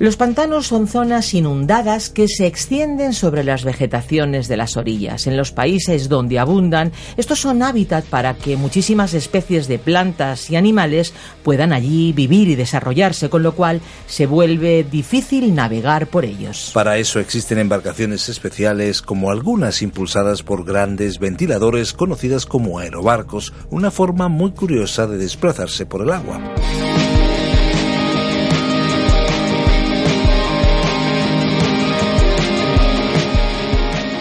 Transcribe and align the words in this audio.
Los 0.00 0.16
pantanos 0.16 0.66
son 0.66 0.88
zonas 0.88 1.34
inundadas 1.34 2.08
que 2.08 2.26
se 2.26 2.46
extienden 2.46 3.12
sobre 3.12 3.44
las 3.44 3.64
vegetaciones 3.64 4.48
de 4.48 4.56
las 4.56 4.78
orillas. 4.78 5.26
En 5.26 5.36
los 5.36 5.52
países 5.52 6.08
donde 6.08 6.38
abundan, 6.38 6.90
estos 7.18 7.40
son 7.40 7.62
hábitat 7.62 8.06
para 8.06 8.32
que 8.32 8.56
muchísimas 8.56 9.12
especies 9.12 9.68
de 9.68 9.78
plantas 9.78 10.48
y 10.48 10.56
animales 10.56 11.12
puedan 11.42 11.74
allí 11.74 12.14
vivir 12.14 12.48
y 12.48 12.54
desarrollarse, 12.54 13.28
con 13.28 13.42
lo 13.42 13.52
cual 13.52 13.82
se 14.06 14.24
vuelve 14.24 14.86
difícil 14.90 15.54
navegar 15.54 16.06
por 16.06 16.24
ellos. 16.24 16.70
Para 16.72 16.96
eso 16.96 17.20
existen 17.20 17.58
embarcaciones 17.58 18.30
especiales 18.30 19.02
como 19.02 19.30
algunas 19.30 19.82
impulsadas 19.82 20.42
por 20.42 20.64
grandes 20.64 21.18
ventiladores 21.18 21.92
conocidas 21.92 22.46
como 22.46 22.78
aerobarcos, 22.78 23.52
una 23.68 23.90
forma 23.90 24.28
muy 24.28 24.52
curiosa 24.52 25.06
de 25.06 25.18
desplazarse 25.18 25.84
por 25.84 26.00
el 26.00 26.10
agua. 26.10 26.40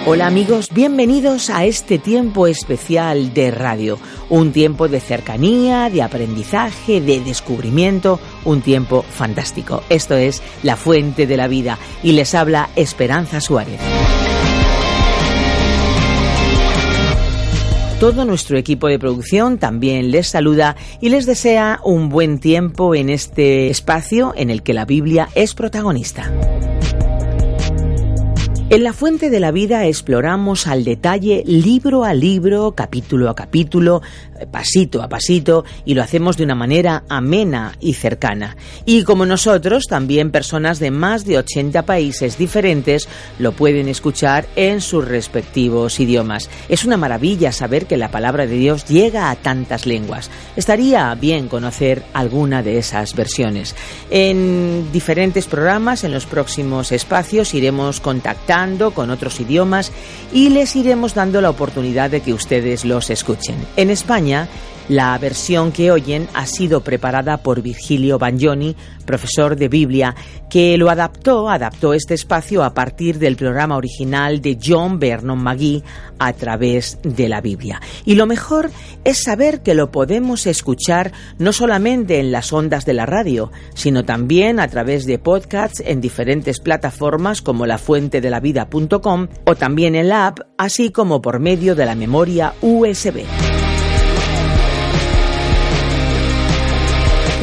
Hola 0.06 0.28
amigos, 0.28 0.70
bienvenidos 0.74 1.50
a 1.50 1.66
este 1.66 2.00
tiempo 2.00 2.48
especial 2.48 3.34
de 3.34 3.52
radio, 3.52 4.00
un 4.30 4.52
tiempo 4.54 4.88
de 4.88 5.02
cercanía, 5.02 5.90
de 5.90 6.02
aprendizaje, 6.02 7.02
de 7.02 7.20
descubrimiento, 7.20 8.20
un 8.46 8.62
tiempo 8.62 9.04
fantástico. 9.04 9.84
Esto 9.90 10.16
es 10.16 10.42
La 10.64 10.78
Fuente 10.78 11.28
de 11.28 11.38
la 11.38 11.48
Vida 11.48 11.78
y 12.02 12.14
les 12.14 12.34
habla 12.34 12.70
Esperanza 12.76 13.42
Suárez. 13.42 13.80
Todo 18.00 18.24
nuestro 18.24 18.58
equipo 18.58 18.88
de 18.88 18.98
producción 18.98 19.58
también 19.58 20.10
les 20.10 20.30
saluda 20.30 20.78
y 21.02 21.10
les 21.10 21.26
desea 21.26 21.82
un 21.84 22.08
buen 22.08 22.40
tiempo 22.40 22.96
en 22.96 23.10
este 23.10 23.70
espacio 23.70 24.34
en 24.38 24.50
el 24.50 24.64
que 24.64 24.74
la 24.74 24.86
Biblia 24.86 25.28
es 25.36 25.54
protagonista. 25.54 26.32
En 28.72 28.84
la 28.84 28.94
Fuente 28.94 29.32
de 29.32 29.40
la 29.40 29.50
Vida 29.50 29.88
exploramos 29.88 30.68
al 30.68 30.84
detalle, 30.84 31.42
libro 31.48 32.04
a 32.04 32.14
libro, 32.14 32.74
capítulo 32.76 33.28
a 33.28 33.36
capítulo, 33.36 34.04
pasito 34.52 35.02
a 35.02 35.10
pasito, 35.10 35.66
y 35.86 35.96
lo 35.96 36.04
hacemos 36.04 36.38
de 36.38 36.44
una 36.44 36.54
manera 36.54 37.04
amena 37.10 37.74
y 37.80 37.96
cercana. 37.96 38.56
Y 38.86 39.06
como 39.06 39.26
nosotros, 39.26 39.86
también 39.90 40.30
personas 40.30 40.78
de 40.78 40.92
más 40.92 41.26
de 41.26 41.40
80 41.40 41.82
países 41.88 42.38
diferentes 42.38 43.10
lo 43.40 43.54
pueden 43.54 43.88
escuchar 43.88 44.46
en 44.56 44.82
sus 44.82 45.04
respectivos 45.04 46.00
idiomas. 46.00 46.48
Es 46.70 46.86
una 46.86 46.96
maravilla 46.96 47.52
saber 47.52 47.88
que 47.88 47.98
la 47.98 48.12
palabra 48.12 48.46
de 48.46 48.56
Dios 48.56 48.86
llega 48.86 49.32
a 49.32 49.36
tantas 49.36 49.88
lenguas. 49.88 50.30
Estaría 50.56 51.16
bien 51.16 51.48
conocer 51.48 52.04
alguna 52.14 52.62
de 52.62 52.78
esas 52.78 53.16
versiones. 53.16 53.76
En 54.12 54.92
diferentes 54.92 55.48
programas, 55.48 56.04
en 56.04 56.12
los 56.12 56.28
próximos 56.28 56.92
espacios, 56.92 57.56
iremos 57.56 58.00
contactando 58.00 58.59
con 58.94 59.10
otros 59.10 59.40
idiomas 59.40 59.92
y 60.34 60.50
les 60.50 60.76
iremos 60.76 61.14
dando 61.14 61.40
la 61.40 61.50
oportunidad 61.50 62.10
de 62.10 62.20
que 62.20 62.34
ustedes 62.34 62.84
los 62.84 63.10
escuchen. 63.10 63.56
En 63.78 63.90
España, 63.90 64.50
la 64.90 65.18
versión 65.18 65.72
que 65.72 65.92
oyen 65.92 66.28
ha 66.34 66.46
sido 66.46 66.82
preparada 66.82 67.38
por 67.38 67.62
Virgilio 67.62 68.18
Bagnoni, 68.18 68.76
profesor 69.06 69.56
de 69.56 69.70
Biblia, 69.70 70.16
que 70.50 70.78
lo 70.78 70.90
adaptó, 70.90 71.50
adaptó 71.50 71.94
este 71.94 72.16
espacio 72.16 72.64
a 72.64 72.74
partir 72.74 73.20
del 73.20 73.36
programa 73.36 73.78
original 73.78 74.42
de 74.42 74.58
John 74.62 75.00
Vernon 75.00 75.42
McGee 75.42 75.84
a 76.18 76.34
través 76.34 77.00
de 77.04 77.30
la 77.30 77.40
Biblia. 77.40 77.80
Y 78.04 78.16
lo 78.16 78.26
mejor 78.26 78.72
es 79.04 79.24
saber 79.24 79.62
que 79.62 79.76
lo 79.76 79.92
podemos 79.92 80.48
escuchar 80.48 81.12
no 81.38 81.54
solamente 81.54 82.20
en 82.20 82.32
las 82.32 82.52
ondas 82.52 82.86
de 82.86 82.94
la 82.94 83.06
radio, 83.06 83.52
sino 83.76 84.04
también 84.04 84.60
a 84.60 84.68
través 84.68 85.06
de 85.06 85.20
podcasts 85.20 85.84
en 85.86 86.02
diferentes 86.02 86.60
plataformas 86.60 87.42
como 87.42 87.66
lafuentedelavida.com 87.68 89.28
o 89.46 89.56
también 89.56 89.96
en 89.96 90.10
la 90.10 90.28
app, 90.28 90.40
así 90.58 90.92
como 90.92 91.22
por 91.22 91.40
medio 91.40 91.76
de 91.76 91.86
la 91.86 91.96
memoria 91.96 92.54
USB. 92.62 93.59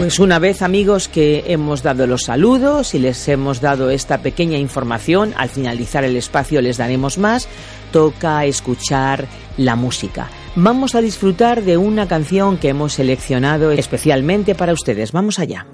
Pues 0.06 0.20
una 0.20 0.38
vez 0.38 0.62
amigos 0.62 1.08
que 1.08 1.42
hemos 1.48 1.82
dado 1.82 2.06
los 2.06 2.22
saludos 2.26 2.94
y 2.94 3.00
les 3.00 3.26
hemos 3.26 3.60
dado 3.60 3.90
esta 3.90 4.18
pequeña 4.18 4.56
información, 4.56 5.34
al 5.36 5.48
finalizar 5.48 6.04
el 6.04 6.14
espacio 6.14 6.62
les 6.62 6.76
daremos 6.76 7.18
más, 7.18 7.48
toca 7.90 8.44
escuchar 8.44 9.26
la 9.56 9.74
música. 9.74 10.28
Vamos 10.54 10.94
a 10.94 11.00
disfrutar 11.00 11.64
de 11.64 11.76
una 11.76 12.06
canción 12.06 12.56
que 12.56 12.68
hemos 12.68 12.92
seleccionado 12.92 13.72
especialmente 13.72 14.54
para 14.54 14.74
ustedes. 14.74 15.10
Vamos 15.10 15.40
allá. 15.40 15.66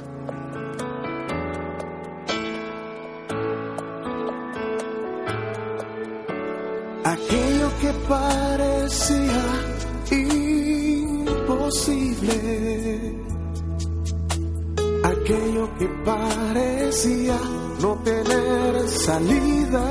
Parecía 16.04 17.38
no 17.80 17.94
tener 18.02 18.88
salida, 18.88 19.84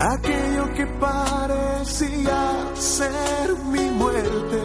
aquello 0.00 0.74
que 0.74 0.86
parecía 1.00 2.40
ser 2.74 3.56
mi 3.70 3.90
muerte, 3.90 4.60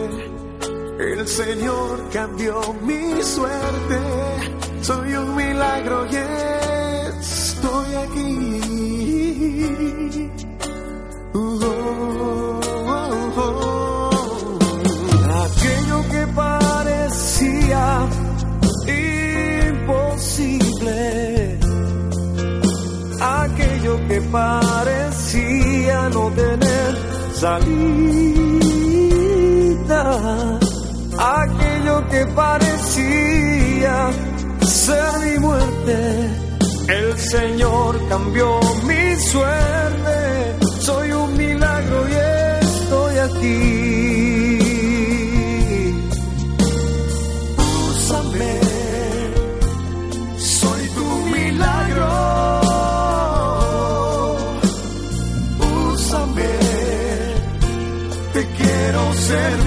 el 1.00 1.28
Señor 1.28 2.08
cambió 2.12 2.60
mi 2.82 3.22
suerte, 3.22 3.98
soy 4.82 5.14
un 5.14 5.36
milagro 5.36 6.06
y 6.06 6.16
estoy 7.18 7.94
aquí. 7.94 8.64
Parecía 24.34 26.08
no 26.08 26.24
tener 26.32 26.90
salida. 27.34 27.64
Aquello 31.40 31.96
que 32.10 32.26
parecía 32.42 33.94
ser 34.60 35.12
mi 35.24 35.38
muerte. 35.38 35.96
El 36.88 37.16
Señor 37.16 37.90
cambió 38.08 38.48
mi 38.88 39.04
suerte. 39.30 40.18
Soy 40.80 41.12
un 41.12 41.36
milagro 41.36 41.98
y 42.08 42.14
estoy 42.64 43.14
aquí. 43.28 43.83
said 59.24 59.63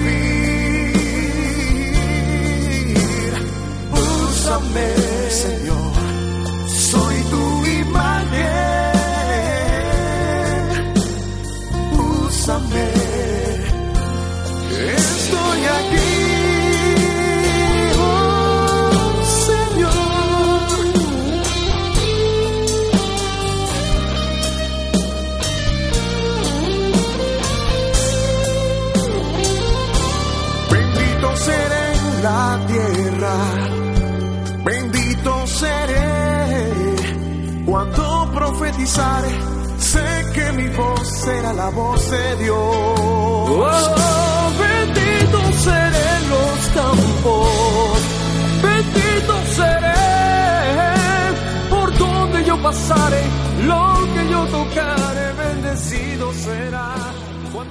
sé 39.78 40.08
que 40.34 40.52
mi 40.52 40.68
voz 40.68 41.06
será 41.24 41.52
la 41.52 41.70
voz 41.70 42.10
de 42.10 42.36
Dios. 42.36 42.56
Oh, 43.60 44.50
bendito 44.58 45.38
seré 45.64 46.10
los 46.34 46.58
campos, 46.78 47.98
bendito 48.62 49.34
seré 49.56 49.94
por 51.70 51.98
donde 51.98 52.44
yo 52.44 52.56
pasaré, 52.62 53.22
lo 53.66 53.84
que 54.14 54.30
yo 54.30 54.40
tocaré, 54.46 55.32
bendecido 55.32 56.32
será. 56.32 57.17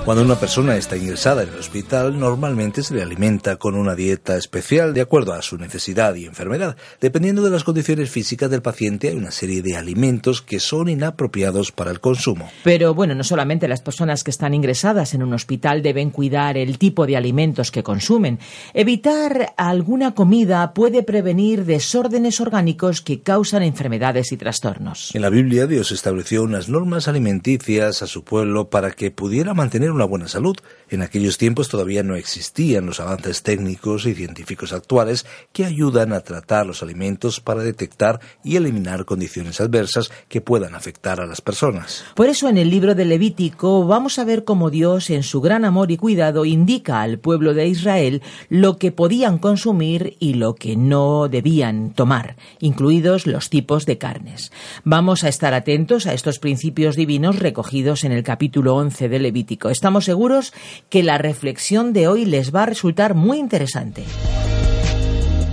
Cuando 0.07 0.24
una 0.24 0.39
persona 0.39 0.77
está 0.77 0.95
ingresada 0.95 1.44
en 1.44 1.50
el 1.50 1.59
hospital, 1.59 2.18
normalmente 2.18 2.81
se 2.81 2.94
le 2.94 3.04
alimenta 3.04 3.57
con 3.57 3.75
una 3.75 3.94
dieta 3.94 4.38
especial 4.38 4.94
de 4.94 5.01
acuerdo 5.01 5.33
a 5.33 5.42
su 5.42 5.57
necesidad 5.57 6.15
y 6.15 6.24
enfermedad. 6.24 6.77
Dependiendo 7.01 7.44
de 7.44 7.50
las 7.50 7.65
condiciones 7.65 8.09
físicas 8.09 8.50
del 8.50 8.62
paciente, 8.62 9.09
hay 9.09 9.18
una 9.18 9.31
serie 9.31 9.62
de 9.62 9.75
alimentos 9.75 10.42
que 10.42 10.62
son 10.62 10.88
inapropiados 10.88 11.74
para 11.74 11.92
el 11.92 12.00
consumo. 12.00 12.50
Pero 12.63 12.94
bueno, 12.94 13.15
no 13.15 13.24
solamente 13.25 13.68
las 13.68 13.81
personas 13.81 14.24
que 14.24 14.31
están 14.31 14.54
ingresadas 14.54 15.13
en 15.13 15.24
un 15.24 15.33
hospital 15.33 15.81
deben 15.81 16.09
cuidar 16.12 16.56
el 16.56 16.77
tipo 16.77 17.06
de 17.06 17.18
alimentos 17.18 17.69
que 17.69 17.83
consumen. 17.83 18.39
Evitar 18.74 19.56
alguna 19.57 20.15
comida 20.15 20.74
puede 20.74 21.04
prevenir 21.04 21.65
desórdenes 21.65 22.39
orgánicos 22.39 23.01
que 23.01 23.19
causan 23.19 23.62
enfermedades 23.62 24.31
y 24.31 24.38
trastornos. 24.38 25.13
En 25.13 25.21
la 25.21 25.30
Biblia, 25.30 25.68
Dios 25.68 25.92
estableció 25.92 26.44
unas 26.44 26.69
normas 26.69 27.09
alimenticias 27.09 28.01
a 28.01 28.07
su 28.07 28.24
pueblo 28.24 28.69
para 28.69 28.92
que 28.92 29.12
pudiera 29.12 29.54
mantener 29.54 29.96
una 29.97 30.05
buena 30.05 30.27
salud. 30.27 30.55
En 30.89 31.01
aquellos 31.01 31.38
tiempos 31.38 31.69
todavía 31.69 32.03
no 32.03 32.15
existían 32.15 32.85
los 32.85 32.99
avances 32.99 33.41
técnicos 33.41 34.05
y 34.05 34.13
científicos 34.13 34.71
actuales 34.71 35.25
que 35.51 35.65
ayudan 35.65 36.13
a 36.13 36.21
tratar 36.21 36.65
los 36.65 36.83
alimentos 36.83 37.41
para 37.41 37.63
detectar 37.63 38.19
y 38.44 38.55
eliminar 38.55 39.05
condiciones 39.05 39.59
adversas 39.59 40.11
que 40.29 40.39
puedan 40.39 40.75
afectar 40.75 41.19
a 41.19 41.25
las 41.25 41.41
personas. 41.41 42.05
Por 42.15 42.29
eso 42.29 42.47
en 42.47 42.57
el 42.57 42.69
libro 42.69 42.94
de 42.94 43.05
Levítico 43.05 43.85
vamos 43.85 44.19
a 44.19 44.23
ver 44.23 44.44
cómo 44.44 44.69
Dios, 44.69 45.09
en 45.09 45.23
su 45.23 45.41
gran 45.41 45.65
amor 45.65 45.91
y 45.91 45.97
cuidado, 45.97 46.45
indica 46.45 47.01
al 47.01 47.17
pueblo 47.17 47.55
de 47.55 47.67
Israel 47.67 48.21
lo 48.49 48.77
que 48.77 48.91
podían 48.91 49.39
consumir 49.39 50.15
y 50.19 50.35
lo 50.35 50.53
que 50.53 50.75
no 50.75 51.27
debían 51.27 51.91
tomar, 51.94 52.38
incluidos 52.59 53.25
los 53.25 53.49
tipos 53.49 53.85
de 53.88 53.97
carnes. 53.97 54.51
Vamos 54.83 55.23
a 55.23 55.29
estar 55.29 55.55
atentos 55.55 56.05
a 56.05 56.13
estos 56.13 56.38
principios 56.38 56.95
divinos 56.95 57.39
recogidos 57.39 58.03
en 58.03 58.11
el 58.11 58.23
capítulo 58.23 58.75
11 58.75 59.09
de 59.09 59.19
Levítico. 59.19 59.69
Estamos 59.77 60.06
seguros 60.06 60.53
que 60.89 61.03
la 61.03 61.19
reflexión 61.19 61.94
de 61.94 62.07
hoy 62.07 62.25
les 62.25 62.53
va 62.53 62.63
a 62.63 62.65
resultar 62.65 63.13
muy 63.13 63.38
interesante. 63.38 64.06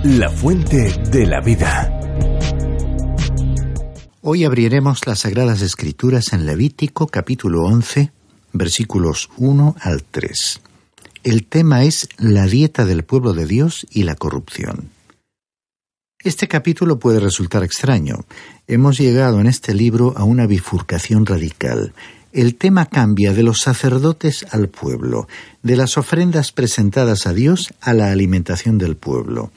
La 0.03 0.31
fuente 0.31 0.91
de 1.11 1.27
la 1.27 1.41
vida. 1.41 1.91
Hoy 4.23 4.43
abriremos 4.43 5.05
las 5.05 5.19
Sagradas 5.19 5.61
Escrituras 5.61 6.33
en 6.33 6.47
Levítico 6.47 7.05
capítulo 7.05 7.65
11, 7.65 8.11
versículos 8.51 9.29
1 9.37 9.75
al 9.79 10.01
3. 10.01 10.59
El 11.23 11.45
tema 11.45 11.83
es 11.83 12.09
la 12.17 12.47
dieta 12.47 12.83
del 12.83 13.03
pueblo 13.03 13.33
de 13.33 13.45
Dios 13.45 13.85
y 13.91 14.05
la 14.05 14.15
corrupción. 14.15 14.89
Este 16.23 16.47
capítulo 16.47 16.97
puede 16.97 17.19
resultar 17.19 17.63
extraño. 17.63 18.25
Hemos 18.65 18.97
llegado 18.97 19.39
en 19.39 19.45
este 19.45 19.75
libro 19.75 20.15
a 20.17 20.23
una 20.23 20.47
bifurcación 20.47 21.27
radical 21.27 21.93
el 22.35 22.55
tema 22.55 22.85
cambia 22.87 23.33
de 23.33 23.43
los 23.43 23.59
sacerdotes 23.59 24.45
al 24.51 24.67
pueblo, 24.67 25.29
de 25.63 25.77
las 25.77 25.97
ofrendas 25.97 26.51
presentadas 26.51 27.27
a 27.27 27.33
Dios 27.33 27.73
a 27.79 27.93
la 27.93 28.11
alimentación 28.11 28.77
del 28.77 28.97
pueblo, 28.97 29.53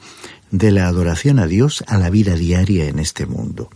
de 0.49 0.71
la 0.71 0.87
adoración 0.87 1.39
a 1.39 1.45
Dios 1.45 1.83
a 1.87 1.97
la 1.97 2.09
vida 2.09 2.35
diaria 2.35 2.85
en 2.85 2.99
este 2.99 3.25
mundo. 3.25 3.69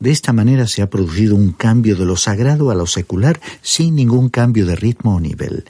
De 0.00 0.10
esta 0.10 0.32
manera 0.32 0.66
se 0.66 0.82
ha 0.82 0.90
producido 0.90 1.36
un 1.36 1.52
cambio 1.52 1.94
de 1.94 2.06
lo 2.06 2.16
sagrado 2.16 2.72
a 2.72 2.74
lo 2.74 2.88
secular 2.88 3.40
sin 3.62 3.94
ningún 3.94 4.30
cambio 4.30 4.66
de 4.66 4.74
ritmo 4.74 5.14
o 5.14 5.20
nivel. 5.20 5.64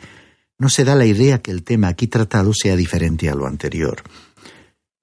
No 0.58 0.70
se 0.70 0.84
da 0.84 0.94
la 0.94 1.04
idea 1.04 1.42
que 1.42 1.50
el 1.50 1.64
tema 1.64 1.88
aquí 1.88 2.06
tratado 2.06 2.54
sea 2.54 2.76
diferente 2.76 3.28
a 3.28 3.34
lo 3.34 3.46
anterior. 3.46 4.02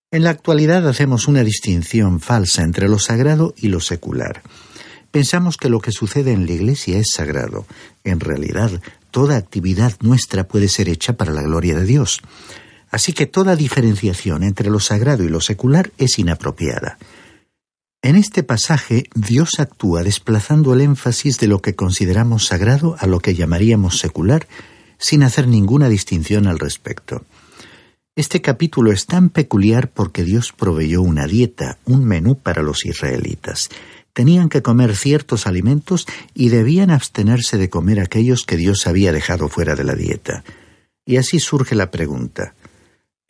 En 0.10 0.24
la 0.24 0.32
actualidad 0.32 0.88
hacemos 0.90 1.28
una 1.28 1.44
distinción 1.44 2.22
falsa 2.22 2.64
entre 2.64 2.90
lo 2.90 2.98
sagrado 2.98 3.54
y 3.56 3.68
lo 3.68 3.80
secular. 3.80 4.42
Pensamos 5.12 5.58
que 5.58 5.70
lo 5.70 5.82
que 5.82 5.92
sucede 5.92 6.32
en 6.32 6.46
la 6.46 6.54
Iglesia 6.54 6.98
es 6.98 7.12
sagrado. 7.14 7.66
En 8.06 8.22
realidad, 8.22 8.82
toda 9.12 9.36
actividad 9.36 9.94
nuestra 10.00 10.48
puede 10.48 10.70
ser 10.70 10.88
hecha 10.88 11.14
para 11.14 11.34
la 11.34 11.42
gloria 11.42 11.76
de 11.76 11.86
Dios. 11.86 12.22
Así 12.90 13.12
que 13.12 13.26
toda 13.26 13.58
diferenciación 13.58 14.44
entre 14.44 14.70
lo 14.70 14.80
sagrado 14.80 15.24
y 15.24 15.30
lo 15.30 15.42
secular 15.42 15.92
es 15.98 16.18
inapropiada. 16.18 16.98
En 18.02 18.16
este 18.16 18.42
pasaje, 18.42 19.04
Dios 19.14 19.60
actúa 19.60 20.02
desplazando 20.02 20.74
el 20.74 20.82
énfasis 20.82 21.40
de 21.40 21.48
lo 21.48 21.62
que 21.62 21.76
consideramos 21.76 22.48
sagrado 22.48 22.96
a 22.98 23.06
lo 23.06 23.20
que 23.20 23.36
llamaríamos 23.36 24.00
secular, 24.00 24.48
sin 24.98 25.24
hacer 25.24 25.48
ninguna 25.48 25.90
distinción 25.90 26.48
al 26.48 26.58
respecto. 26.58 27.24
Este 28.16 28.42
capítulo 28.42 28.92
es 28.92 29.06
tan 29.06 29.30
peculiar 29.30 29.90
porque 29.90 30.24
Dios 30.24 30.52
proveyó 30.52 31.02
una 31.02 31.28
dieta, 31.28 31.78
un 31.86 32.04
menú 32.06 32.38
para 32.38 32.62
los 32.62 32.86
israelitas 32.86 33.70
tenían 34.14 34.50
que 34.50 34.62
comer 34.62 34.96
ciertos 34.96 35.48
alimentos 35.48 36.08
y 36.34 36.50
debían 36.50 36.92
abstenerse 36.92 37.58
de 37.58 37.70
comer 37.70 38.00
aquellos 38.00 38.44
que 38.44 38.58
Dios 38.58 38.88
había 38.88 39.12
dejado 39.12 39.50
fuera 39.50 39.76
de 39.76 39.84
la 39.84 39.96
dieta. 39.96 40.44
Y 41.06 41.18
así 41.18 41.40
surge 41.40 41.76
la 41.76 41.92
pregunta 41.92 42.54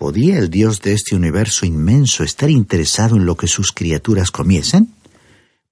¿Podía 0.01 0.39
el 0.39 0.50
Dios 0.50 0.81
de 0.81 0.94
este 0.94 1.16
universo 1.16 1.63
inmenso 1.63 2.24
estar 2.24 2.50
interesado 2.50 3.18
en 3.18 3.28
lo 3.28 3.38
que 3.38 3.45
sus 3.45 3.72
criaturas 3.72 4.31
comiesen? 4.31 4.95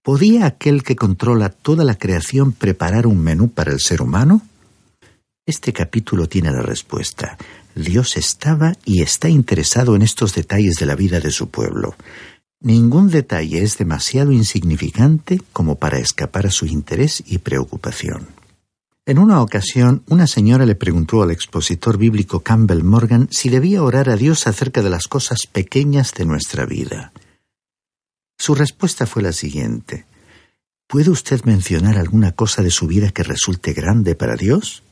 ¿Podía 0.03 0.45
aquel 0.45 0.83
que 0.83 0.95
controla 0.95 1.49
toda 1.49 1.83
la 1.83 1.95
creación 1.95 2.51
preparar 2.51 3.07
un 3.07 3.23
menú 3.23 3.49
para 3.49 3.71
el 3.71 3.79
ser 3.79 4.03
humano? 4.03 4.43
Este 5.47 5.73
capítulo 5.73 6.29
tiene 6.29 6.51
la 6.51 6.61
respuesta. 6.61 7.39
Dios 7.73 8.17
estaba 8.17 8.73
y 8.85 9.01
está 9.01 9.29
interesado 9.29 9.95
en 9.95 10.03
estos 10.03 10.35
detalles 10.35 10.75
de 10.75 10.85
la 10.85 10.93
vida 10.93 11.19
de 11.19 11.31
su 11.31 11.49
pueblo. 11.49 11.95
Ningún 12.61 13.09
detalle 13.09 13.63
es 13.63 13.77
demasiado 13.77 14.33
insignificante 14.33 15.41
como 15.53 15.75
para 15.75 15.97
escapar 15.97 16.45
a 16.45 16.51
su 16.51 16.65
interés 16.65 17.23
y 17.25 17.37
preocupación. 17.37 18.27
En 19.05 19.17
una 19.17 19.41
ocasión, 19.41 20.03
una 20.07 20.27
señora 20.27 20.65
le 20.65 20.75
preguntó 20.75 21.23
al 21.23 21.31
expositor 21.31 21.97
bíblico 21.97 22.41
Campbell 22.41 22.83
Morgan 22.83 23.29
si 23.31 23.49
debía 23.49 23.81
orar 23.81 24.09
a 24.09 24.17
Dios 24.17 24.45
acerca 24.45 24.81
de 24.81 24.89
las 24.89 25.07
cosas 25.07 25.47
pequeñas 25.49 26.13
de 26.13 26.25
nuestra 26.25 26.65
vida. 26.65 27.13
Su 28.37 28.55
respuesta 28.55 29.05
fue 29.05 29.23
la 29.23 29.31
siguiente. 29.31 30.05
¿Puede 30.85 31.11
usted 31.11 31.43
mencionar 31.45 31.97
alguna 31.97 32.33
cosa 32.33 32.61
de 32.61 32.71
su 32.71 32.87
vida 32.87 33.11
que 33.11 33.23
resulte 33.23 33.71
grande 33.71 34.15
para 34.15 34.35
Dios? 34.35 34.83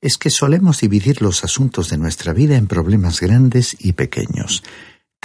Es 0.00 0.18
que 0.18 0.30
solemos 0.30 0.80
dividir 0.80 1.20
los 1.20 1.42
asuntos 1.42 1.90
de 1.90 1.98
nuestra 1.98 2.32
vida 2.32 2.56
en 2.56 2.68
problemas 2.68 3.20
grandes 3.20 3.76
y 3.78 3.94
pequeños. 3.94 4.62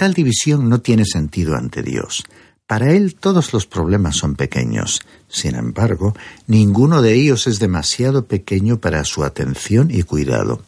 Tal 0.00 0.14
división 0.14 0.70
no 0.70 0.80
tiene 0.80 1.04
sentido 1.04 1.56
ante 1.56 1.82
Dios. 1.82 2.24
Para 2.66 2.90
Él 2.90 3.16
todos 3.16 3.52
los 3.52 3.66
problemas 3.66 4.16
son 4.16 4.34
pequeños. 4.34 5.02
Sin 5.28 5.56
embargo, 5.56 6.16
ninguno 6.46 7.02
de 7.02 7.12
ellos 7.12 7.46
es 7.46 7.58
demasiado 7.58 8.24
pequeño 8.24 8.78
para 8.80 9.04
su 9.04 9.24
atención 9.24 9.90
y 9.90 10.02
cuidado. 10.04 10.62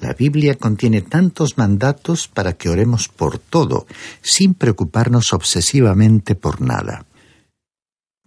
La 0.00 0.14
Biblia 0.14 0.54
contiene 0.54 1.02
tantos 1.02 1.58
mandatos 1.58 2.26
para 2.26 2.54
que 2.54 2.70
oremos 2.70 3.08
por 3.08 3.38
todo, 3.38 3.86
sin 4.22 4.54
preocuparnos 4.54 5.34
obsesivamente 5.34 6.34
por 6.34 6.62
nada. 6.62 7.04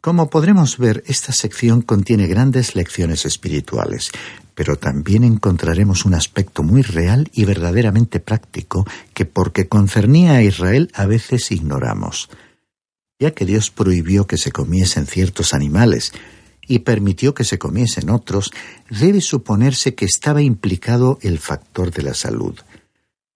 Como 0.02 0.30
podremos 0.30 0.78
ver, 0.78 1.04
esta 1.08 1.32
sección 1.32 1.82
contiene 1.82 2.28
grandes 2.28 2.76
lecciones 2.76 3.26
espirituales, 3.26 4.12
pero 4.56 4.78
también 4.78 5.24
encontraremos 5.24 6.06
un 6.06 6.14
aspecto 6.14 6.64
muy 6.64 6.82
real 6.82 7.30
y 7.34 7.46
verdaderamente 7.46 8.20
práctico 8.20 8.86
que 9.14 9.26
porque 9.26 9.68
concernía 9.68 10.34
a 10.34 10.44
Israel 10.44 10.92
a 10.94 11.06
veces 11.06 11.52
ignoramos. 11.52 12.30
Ya 13.20 13.32
que 13.32 13.46
Dios 13.46 13.72
prohibió 13.72 14.28
que 14.28 14.38
se 14.38 14.52
comiesen 14.52 15.06
ciertos 15.08 15.54
animales 15.54 16.12
y 16.68 16.80
permitió 16.80 17.34
que 17.34 17.44
se 17.44 17.58
comiesen 17.60 18.10
otros, 18.10 18.52
debe 18.90 19.22
suponerse 19.22 19.96
que 19.96 20.06
estaba 20.06 20.42
implicado 20.42 21.20
el 21.22 21.40
factor 21.40 21.92
de 21.92 22.04
la 22.04 22.14
salud. 22.14 22.56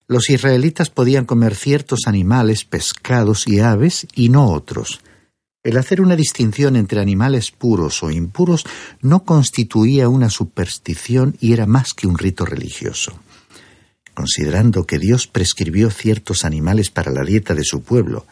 Los 0.07 0.29
israelitas 0.29 0.89
podían 0.89 1.25
comer 1.25 1.55
ciertos 1.55 2.01
animales, 2.07 2.63
pescados 2.63 3.47
y 3.47 3.59
aves 3.59 4.07
y 4.15 4.29
no 4.29 4.49
otros. 4.51 5.01
El 5.67 5.75
hacer 5.75 5.99
una 5.99 6.15
distinción 6.15 6.77
entre 6.77 7.01
animales 7.01 7.51
puros 7.51 8.01
o 8.01 8.09
impuros 8.09 8.63
no 9.01 9.25
constituía 9.25 10.07
una 10.07 10.29
superstición 10.29 11.35
y 11.41 11.51
era 11.51 11.65
más 11.65 11.93
que 11.93 12.07
un 12.07 12.17
rito 12.17 12.45
religioso. 12.45 13.19
Considerando 14.13 14.85
que 14.85 14.97
Dios 14.97 15.27
prescribió 15.27 15.89
ciertos 15.89 16.45
animales 16.45 16.89
para 16.89 17.11
la 17.11 17.25
dieta 17.25 17.53
de 17.53 17.65
su 17.65 17.81
pueblo 17.81 18.25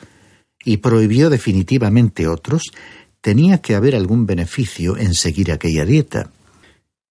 y 0.63 0.77
prohibió 0.77 1.29
definitivamente 1.29 2.25
otros, 2.25 2.71
tenía 3.19 3.57
que 3.57 3.75
haber 3.75 3.97
algún 3.97 4.25
beneficio 4.25 4.95
en 4.95 5.13
seguir 5.13 5.51
aquella 5.51 5.83
dieta. 5.83 6.31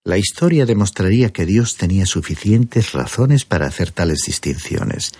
La 0.05 0.17
historia 0.17 0.65
demostraría 0.65 1.35
que 1.35 1.45
Dios 1.45 1.77
tenía 1.77 2.07
suficientes 2.07 2.93
razones 2.93 3.45
para 3.45 3.67
hacer 3.67 3.91
tales 3.91 4.21
distinciones. 4.27 5.13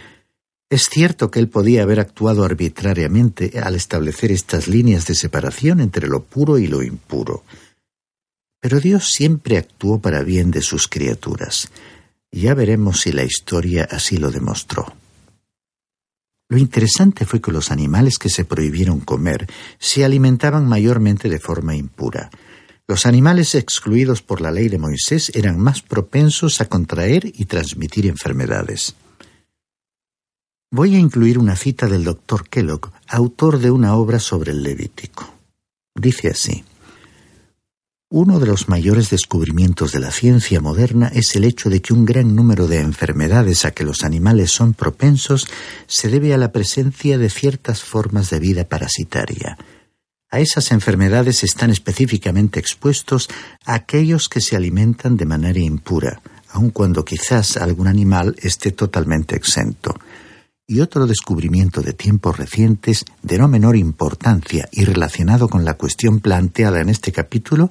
Es 0.71 0.87
cierto 0.91 1.31
que 1.31 1.39
él 1.39 1.49
podía 1.49 1.83
haber 1.83 2.01
actuado 2.01 2.45
arbitrariamente 2.45 3.61
al 3.63 3.75
establecer 3.75 4.33
estas 4.33 4.67
líneas 4.67 5.07
de 5.07 5.15
separación 5.15 5.81
entre 5.81 6.09
lo 6.09 6.23
puro 6.25 6.59
y 6.59 6.67
lo 6.67 6.83
impuro. 6.83 7.45
Pero 8.61 8.81
Dios 8.81 9.13
siempre 9.13 9.59
actuó 9.59 10.01
para 10.01 10.23
bien 10.23 10.51
de 10.51 10.63
sus 10.63 10.89
criaturas. 10.89 11.71
Ya 12.33 12.55
veremos 12.55 13.03
si 13.03 13.13
la 13.13 13.25
historia 13.25 13.87
así 13.91 14.17
lo 14.17 14.31
demostró. 14.31 14.97
Lo 16.49 16.59
interesante 16.59 17.25
fue 17.27 17.41
que 17.41 17.53
los 17.53 17.71
animales 17.71 18.19
que 18.19 18.29
se 18.29 18.45
prohibieron 18.45 19.01
comer 19.01 19.47
se 19.79 20.05
alimentaban 20.05 20.67
mayormente 20.67 21.29
de 21.29 21.39
forma 21.39 21.77
impura. 21.77 22.31
Los 22.87 23.07
animales 23.07 23.55
excluidos 23.55 24.23
por 24.23 24.41
la 24.41 24.51
ley 24.51 24.69
de 24.69 24.79
Moisés 24.79 25.31
eran 25.35 25.59
más 25.59 25.81
propensos 25.81 26.61
a 26.61 26.67
contraer 26.67 27.25
y 27.35 27.47
transmitir 27.47 28.07
enfermedades. 28.07 28.95
Voy 30.77 30.97
a 30.97 30.99
incluir 30.99 31.39
una 31.39 31.55
cita 31.55 31.87
del 31.87 32.03
doctor 32.03 32.49
Kellogg, 32.49 32.91
autor 33.07 33.61
de 33.61 33.71
una 33.71 33.95
obra 33.95 34.19
sobre 34.19 34.51
el 34.51 34.65
Levítico. 34.65 35.33
Dice 35.95 36.31
así. 36.31 36.65
Uno 38.09 38.41
de 38.41 38.47
los 38.47 38.69
mayores 38.69 39.09
descubrimientos 39.09 39.93
de 39.93 40.01
la 40.01 40.11
ciencia 40.11 40.61
moderna 40.61 41.13
es 41.15 41.37
el 41.37 41.45
hecho 41.45 41.71
de 41.71 41.81
que 41.81 41.95
un 41.95 42.05
gran 42.05 42.35
número 42.35 42.67
de 42.67 42.81
enfermedades 42.81 43.65
a 43.65 43.71
que 43.71 43.85
los 43.85 44.03
animales 44.03 44.51
son 44.51 44.75
propensos 44.75 45.47
se 45.87 46.09
debe 46.09 46.35
a 46.35 46.39
la 46.39 46.51
presencia 46.51 47.19
de 47.19 47.31
ciertas 47.31 47.85
formas 47.85 48.31
de 48.31 48.41
vida 48.41 48.65
parasitaria. 48.65 49.57
A 50.29 50.41
esas 50.41 50.73
enfermedades 50.73 51.45
están 51.45 51.71
específicamente 51.71 52.59
expuestos 52.59 53.29
aquellos 53.65 54.29
que 54.29 54.41
se 54.41 54.57
alimentan 54.57 55.17
de 55.17 55.25
manera 55.25 55.61
impura, 55.61 56.21
aun 56.51 56.71
cuando 56.71 57.05
quizás 57.05 57.59
algún 57.59 57.87
animal 57.87 58.35
esté 58.43 58.73
totalmente 58.73 59.37
exento. 59.37 59.95
Y 60.67 60.81
otro 60.81 61.07
descubrimiento 61.07 61.83
de 61.83 61.93
tiempos 61.93 62.39
recientes, 62.39 63.05
de 63.23 63.37
no 63.37 63.49
menor 63.49 63.77
importancia 63.77 64.67
y 64.73 64.85
relacionado 64.85 65.49
con 65.49 65.67
la 65.67 65.75
cuestión 65.75 66.21
planteada 66.21 66.81
en 66.81 66.89
este 66.89 67.13
capítulo, 67.13 67.69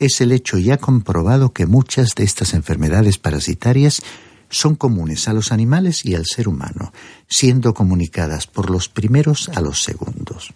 es 0.00 0.20
el 0.20 0.32
hecho 0.32 0.58
ya 0.58 0.78
comprobado 0.78 1.52
que 1.52 1.66
muchas 1.66 2.10
de 2.16 2.24
estas 2.24 2.52
enfermedades 2.54 3.18
parasitarias 3.18 4.02
son 4.50 4.74
comunes 4.74 5.28
a 5.28 5.32
los 5.32 5.52
animales 5.52 6.04
y 6.04 6.16
al 6.16 6.26
ser 6.26 6.48
humano, 6.48 6.92
siendo 7.28 7.72
comunicadas 7.72 8.48
por 8.48 8.68
los 8.68 8.88
primeros 8.88 9.48
a 9.50 9.60
los 9.60 9.84
segundos. 9.84 10.52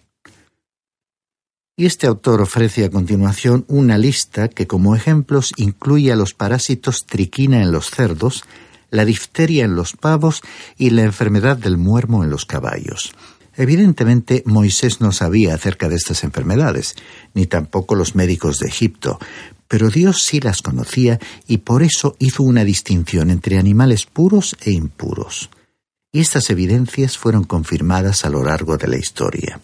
Y 1.77 1.87
este 1.87 2.09
autor 2.09 2.41
ofrece 2.41 2.85
a 2.85 2.91
continuación 2.91 3.65
una 3.69 3.99
lista 3.99 4.49
que 4.49 4.67
como 4.67 4.97
ejemplos 4.97 5.53
incluye 5.57 6.11
a 6.11 6.17
los 6.17 6.35
parásitos 6.35 7.07
triquina 7.07 7.63
en 7.63 7.71
los 7.71 7.91
cerdos, 7.91 8.43
la 8.91 9.05
difteria 9.05 9.65
en 9.65 9.75
los 9.75 9.95
pavos 9.95 10.43
y 10.77 10.91
la 10.91 11.03
enfermedad 11.03 11.57
del 11.57 11.77
muermo 11.77 12.25
en 12.25 12.31
los 12.31 12.47
caballos. 12.47 13.13
Evidentemente 13.57 14.43
Moisés 14.47 15.01
no 15.01 15.11
sabía 15.11 15.55
acerca 15.55 15.89
de 15.89 15.97
estas 15.97 16.23
enfermedades, 16.23 16.95
ni 17.35 17.47
tampoco 17.47 17.97
los 17.97 18.15
médicos 18.15 18.61
de 18.61 18.69
Egipto, 18.69 19.19
pero 19.67 19.91
Dios 19.91 20.23
sí 20.23 20.41
las 20.41 20.63
conocía 20.63 21.19
y 21.47 21.59
por 21.59 21.83
eso 21.83 22.17
hizo 22.19 22.43
una 22.43 22.65
distinción 22.65 23.31
entre 23.31 23.59
animales 23.59 24.07
puros 24.07 24.57
e 24.65 24.71
impuros. 24.71 25.51
Y 26.13 26.21
estas 26.21 26.51
evidencias 26.51 27.19
fueron 27.19 27.45
confirmadas 27.45 28.25
a 28.25 28.31
lo 28.31 28.43
largo 28.43 28.79
de 28.79 28.89
la 28.89 28.97
historia. 28.97 29.61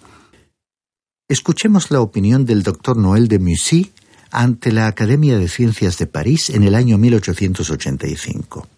Escuchemos 1.28 1.90
la 1.90 2.00
opinión 2.00 2.44
del 2.44 2.62
doctor 2.62 2.96
Noël 2.98 3.28
de 3.28 3.38
Mussy 3.38 3.92
ante 4.30 4.72
la 4.72 4.88
Academia 4.88 5.38
de 5.38 5.48
Ciencias 5.48 5.96
de 5.98 6.06
París 6.06 6.50
en 6.50 6.64
el 6.64 6.74
año 6.74 6.98
1885. 6.98 8.68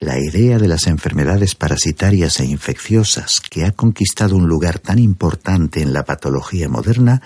La 0.00 0.18
idea 0.18 0.58
de 0.58 0.68
las 0.68 0.86
enfermedades 0.86 1.54
parasitarias 1.54 2.40
e 2.40 2.44
infecciosas 2.44 3.40
que 3.40 3.64
ha 3.64 3.72
conquistado 3.72 4.36
un 4.36 4.48
lugar 4.48 4.78
tan 4.80 4.98
importante 4.98 5.82
en 5.82 5.92
la 5.92 6.04
patología 6.04 6.68
moderna 6.68 7.22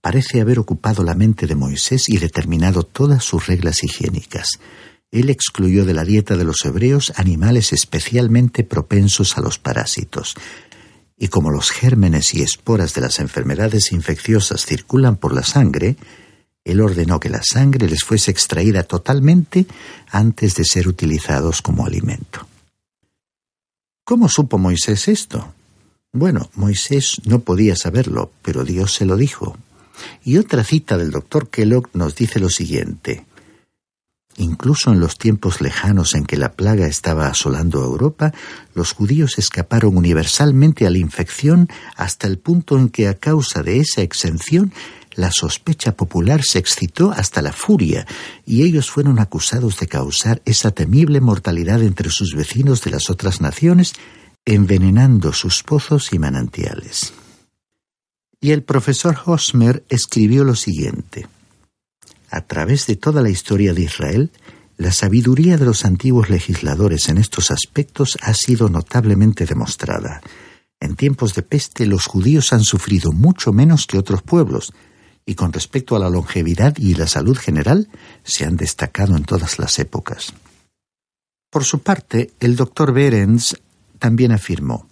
parece 0.00 0.40
haber 0.40 0.58
ocupado 0.58 1.02
la 1.02 1.14
mente 1.14 1.46
de 1.46 1.56
Moisés 1.56 2.08
y 2.08 2.18
determinado 2.18 2.84
todas 2.84 3.24
sus 3.24 3.46
reglas 3.46 3.82
higiénicas. 3.82 4.60
Él 5.10 5.28
excluyó 5.28 5.84
de 5.84 5.94
la 5.94 6.04
dieta 6.04 6.36
de 6.36 6.44
los 6.44 6.64
hebreos 6.64 7.12
animales 7.16 7.72
especialmente 7.72 8.64
propensos 8.64 9.36
a 9.36 9.40
los 9.40 9.58
parásitos, 9.58 10.34
y 11.16 11.28
como 11.28 11.50
los 11.50 11.70
gérmenes 11.70 12.34
y 12.34 12.42
esporas 12.42 12.94
de 12.94 13.00
las 13.00 13.18
enfermedades 13.18 13.92
infecciosas 13.92 14.64
circulan 14.64 15.16
por 15.16 15.34
la 15.34 15.42
sangre, 15.42 15.96
él 16.64 16.80
ordenó 16.80 17.20
que 17.20 17.28
la 17.28 17.42
sangre 17.42 17.88
les 17.88 18.02
fuese 18.04 18.30
extraída 18.30 18.82
totalmente 18.84 19.66
antes 20.10 20.54
de 20.54 20.64
ser 20.64 20.88
utilizados 20.88 21.60
como 21.60 21.86
alimento. 21.86 22.46
¿Cómo 24.04 24.28
supo 24.28 24.58
Moisés 24.58 25.08
esto? 25.08 25.52
Bueno, 26.12 26.50
Moisés 26.54 27.20
no 27.24 27.40
podía 27.40 27.76
saberlo, 27.76 28.30
pero 28.42 28.64
Dios 28.64 28.94
se 28.94 29.04
lo 29.04 29.16
dijo. 29.16 29.56
Y 30.24 30.38
otra 30.38 30.64
cita 30.64 30.96
del 30.96 31.10
doctor 31.10 31.48
Kellogg 31.48 31.88
nos 31.92 32.14
dice 32.14 32.40
lo 32.40 32.48
siguiente. 32.48 33.26
Incluso 34.36 34.90
en 34.90 34.98
los 34.98 35.16
tiempos 35.16 35.60
lejanos 35.60 36.14
en 36.14 36.24
que 36.24 36.36
la 36.36 36.52
plaga 36.52 36.86
estaba 36.86 37.28
asolando 37.28 37.84
Europa, 37.84 38.32
los 38.74 38.92
judíos 38.92 39.38
escaparon 39.38 39.96
universalmente 39.96 40.86
a 40.86 40.90
la 40.90 40.98
infección 40.98 41.68
hasta 41.96 42.26
el 42.26 42.38
punto 42.38 42.76
en 42.76 42.88
que 42.88 43.06
a 43.06 43.14
causa 43.14 43.62
de 43.62 43.78
esa 43.78 44.02
exención 44.02 44.72
la 45.14 45.30
sospecha 45.30 45.92
popular 45.96 46.42
se 46.42 46.58
excitó 46.58 47.12
hasta 47.12 47.42
la 47.42 47.52
furia 47.52 48.06
y 48.44 48.62
ellos 48.62 48.90
fueron 48.90 49.18
acusados 49.18 49.78
de 49.78 49.86
causar 49.86 50.42
esa 50.44 50.70
temible 50.70 51.20
mortalidad 51.20 51.82
entre 51.82 52.10
sus 52.10 52.34
vecinos 52.34 52.82
de 52.82 52.90
las 52.90 53.10
otras 53.10 53.40
naciones, 53.40 53.94
envenenando 54.44 55.32
sus 55.32 55.62
pozos 55.62 56.12
y 56.12 56.18
manantiales. 56.18 57.12
Y 58.40 58.50
el 58.50 58.62
profesor 58.62 59.16
Hosmer 59.24 59.84
escribió 59.88 60.44
lo 60.44 60.54
siguiente 60.54 61.26
a 62.34 62.40
través 62.40 62.88
de 62.88 62.96
toda 62.96 63.22
la 63.22 63.30
historia 63.30 63.72
de 63.74 63.82
Israel, 63.82 64.32
la 64.76 64.90
sabiduría 64.90 65.56
de 65.56 65.66
los 65.66 65.84
antiguos 65.84 66.30
legisladores 66.30 67.08
en 67.08 67.18
estos 67.18 67.52
aspectos 67.52 68.18
ha 68.22 68.34
sido 68.34 68.68
notablemente 68.68 69.46
demostrada. 69.46 70.20
En 70.80 70.96
tiempos 70.96 71.34
de 71.36 71.42
peste 71.42 71.86
los 71.86 72.06
judíos 72.06 72.52
han 72.52 72.64
sufrido 72.64 73.12
mucho 73.12 73.52
menos 73.52 73.86
que 73.86 73.98
otros 73.98 74.22
pueblos, 74.22 74.72
y 75.26 75.34
con 75.34 75.52
respecto 75.52 75.96
a 75.96 75.98
la 75.98 76.10
longevidad 76.10 76.76
y 76.78 76.94
la 76.94 77.06
salud 77.06 77.36
general, 77.36 77.88
se 78.22 78.44
han 78.44 78.56
destacado 78.56 79.16
en 79.16 79.24
todas 79.24 79.58
las 79.58 79.78
épocas. 79.78 80.34
Por 81.50 81.64
su 81.64 81.80
parte, 81.80 82.32
el 82.40 82.56
doctor 82.56 82.92
Behrens 82.92 83.60
también 83.98 84.32
afirmó 84.32 84.88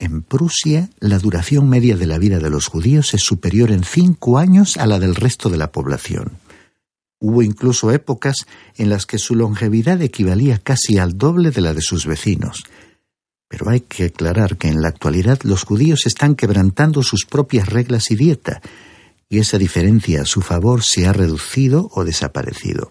en 0.00 0.22
Prusia, 0.22 0.88
la 0.98 1.18
duración 1.18 1.68
media 1.68 1.94
de 1.94 2.06
la 2.06 2.16
vida 2.16 2.38
de 2.38 2.48
los 2.48 2.68
judíos 2.68 3.12
es 3.12 3.22
superior 3.22 3.70
en 3.70 3.84
cinco 3.84 4.38
años 4.38 4.78
a 4.78 4.86
la 4.86 4.98
del 4.98 5.14
resto 5.14 5.50
de 5.50 5.58
la 5.58 5.72
población. 5.72 6.38
Hubo 7.20 7.42
incluso 7.42 7.92
épocas 7.92 8.46
en 8.76 8.88
las 8.88 9.04
que 9.04 9.18
su 9.18 9.34
longevidad 9.34 10.00
equivalía 10.00 10.56
casi 10.56 10.96
al 10.96 11.18
doble 11.18 11.50
de 11.50 11.60
la 11.60 11.74
de 11.74 11.82
sus 11.82 12.06
vecinos. 12.06 12.64
Pero 13.46 13.68
hay 13.68 13.80
que 13.80 14.04
aclarar 14.04 14.56
que 14.56 14.68
en 14.68 14.80
la 14.80 14.88
actualidad 14.88 15.40
los 15.42 15.64
judíos 15.64 16.06
están 16.06 16.34
quebrantando 16.34 17.02
sus 17.02 17.26
propias 17.26 17.68
reglas 17.68 18.10
y 18.10 18.16
dieta, 18.16 18.62
y 19.30 19.38
esa 19.38 19.56
diferencia 19.56 20.22
a 20.22 20.26
su 20.26 20.42
favor 20.42 20.82
se 20.82 21.06
ha 21.06 21.12
reducido 21.12 21.88
o 21.94 22.04
desaparecido. 22.04 22.90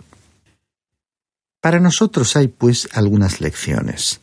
Para 1.61 1.81
nosotros 1.81 2.37
hay, 2.37 2.47
pues, 2.47 2.87
algunas 2.93 3.41
lecciones. 3.41 4.21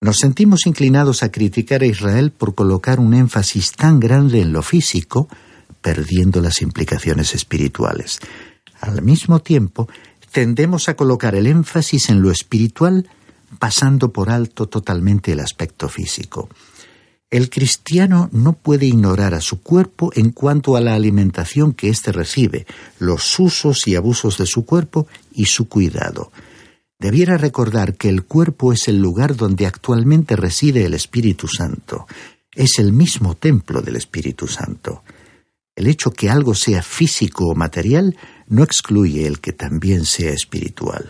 Nos 0.00 0.16
sentimos 0.16 0.66
inclinados 0.66 1.22
a 1.22 1.30
criticar 1.30 1.82
a 1.82 1.86
Israel 1.86 2.32
por 2.32 2.54
colocar 2.54 2.98
un 2.98 3.12
énfasis 3.12 3.72
tan 3.72 4.00
grande 4.00 4.40
en 4.40 4.54
lo 4.54 4.62
físico, 4.62 5.28
perdiendo 5.82 6.40
las 6.40 6.62
implicaciones 6.62 7.34
espirituales. 7.34 8.18
Al 8.80 9.02
mismo 9.02 9.40
tiempo, 9.40 9.86
tendemos 10.32 10.88
a 10.88 10.94
colocar 10.94 11.34
el 11.34 11.46
énfasis 11.46 12.08
en 12.08 12.22
lo 12.22 12.30
espiritual, 12.30 13.10
pasando 13.58 14.10
por 14.10 14.30
alto 14.30 14.66
totalmente 14.66 15.32
el 15.32 15.40
aspecto 15.40 15.90
físico. 15.90 16.48
El 17.30 17.48
cristiano 17.48 18.28
no 18.32 18.54
puede 18.54 18.86
ignorar 18.86 19.34
a 19.34 19.40
su 19.40 19.62
cuerpo 19.62 20.10
en 20.14 20.30
cuanto 20.30 20.76
a 20.76 20.80
la 20.80 20.94
alimentación 20.94 21.74
que 21.74 21.88
éste 21.88 22.10
recibe, 22.10 22.66
los 22.98 23.38
usos 23.38 23.86
y 23.86 23.94
abusos 23.94 24.36
de 24.38 24.46
su 24.46 24.64
cuerpo 24.64 25.06
y 25.32 25.46
su 25.46 25.68
cuidado 25.68 26.32
debiera 27.00 27.38
recordar 27.38 27.96
que 27.96 28.10
el 28.10 28.24
cuerpo 28.24 28.72
es 28.72 28.86
el 28.86 29.00
lugar 29.00 29.34
donde 29.34 29.66
actualmente 29.66 30.36
reside 30.36 30.84
el 30.84 30.94
Espíritu 30.94 31.48
Santo. 31.48 32.06
Es 32.54 32.78
el 32.78 32.92
mismo 32.92 33.34
templo 33.34 33.80
del 33.80 33.96
Espíritu 33.96 34.46
Santo. 34.46 35.02
El 35.74 35.86
hecho 35.86 36.12
que 36.12 36.28
algo 36.28 36.54
sea 36.54 36.82
físico 36.82 37.46
o 37.46 37.54
material 37.54 38.16
no 38.48 38.62
excluye 38.62 39.26
el 39.26 39.40
que 39.40 39.52
también 39.52 40.04
sea 40.04 40.32
espiritual. 40.32 41.08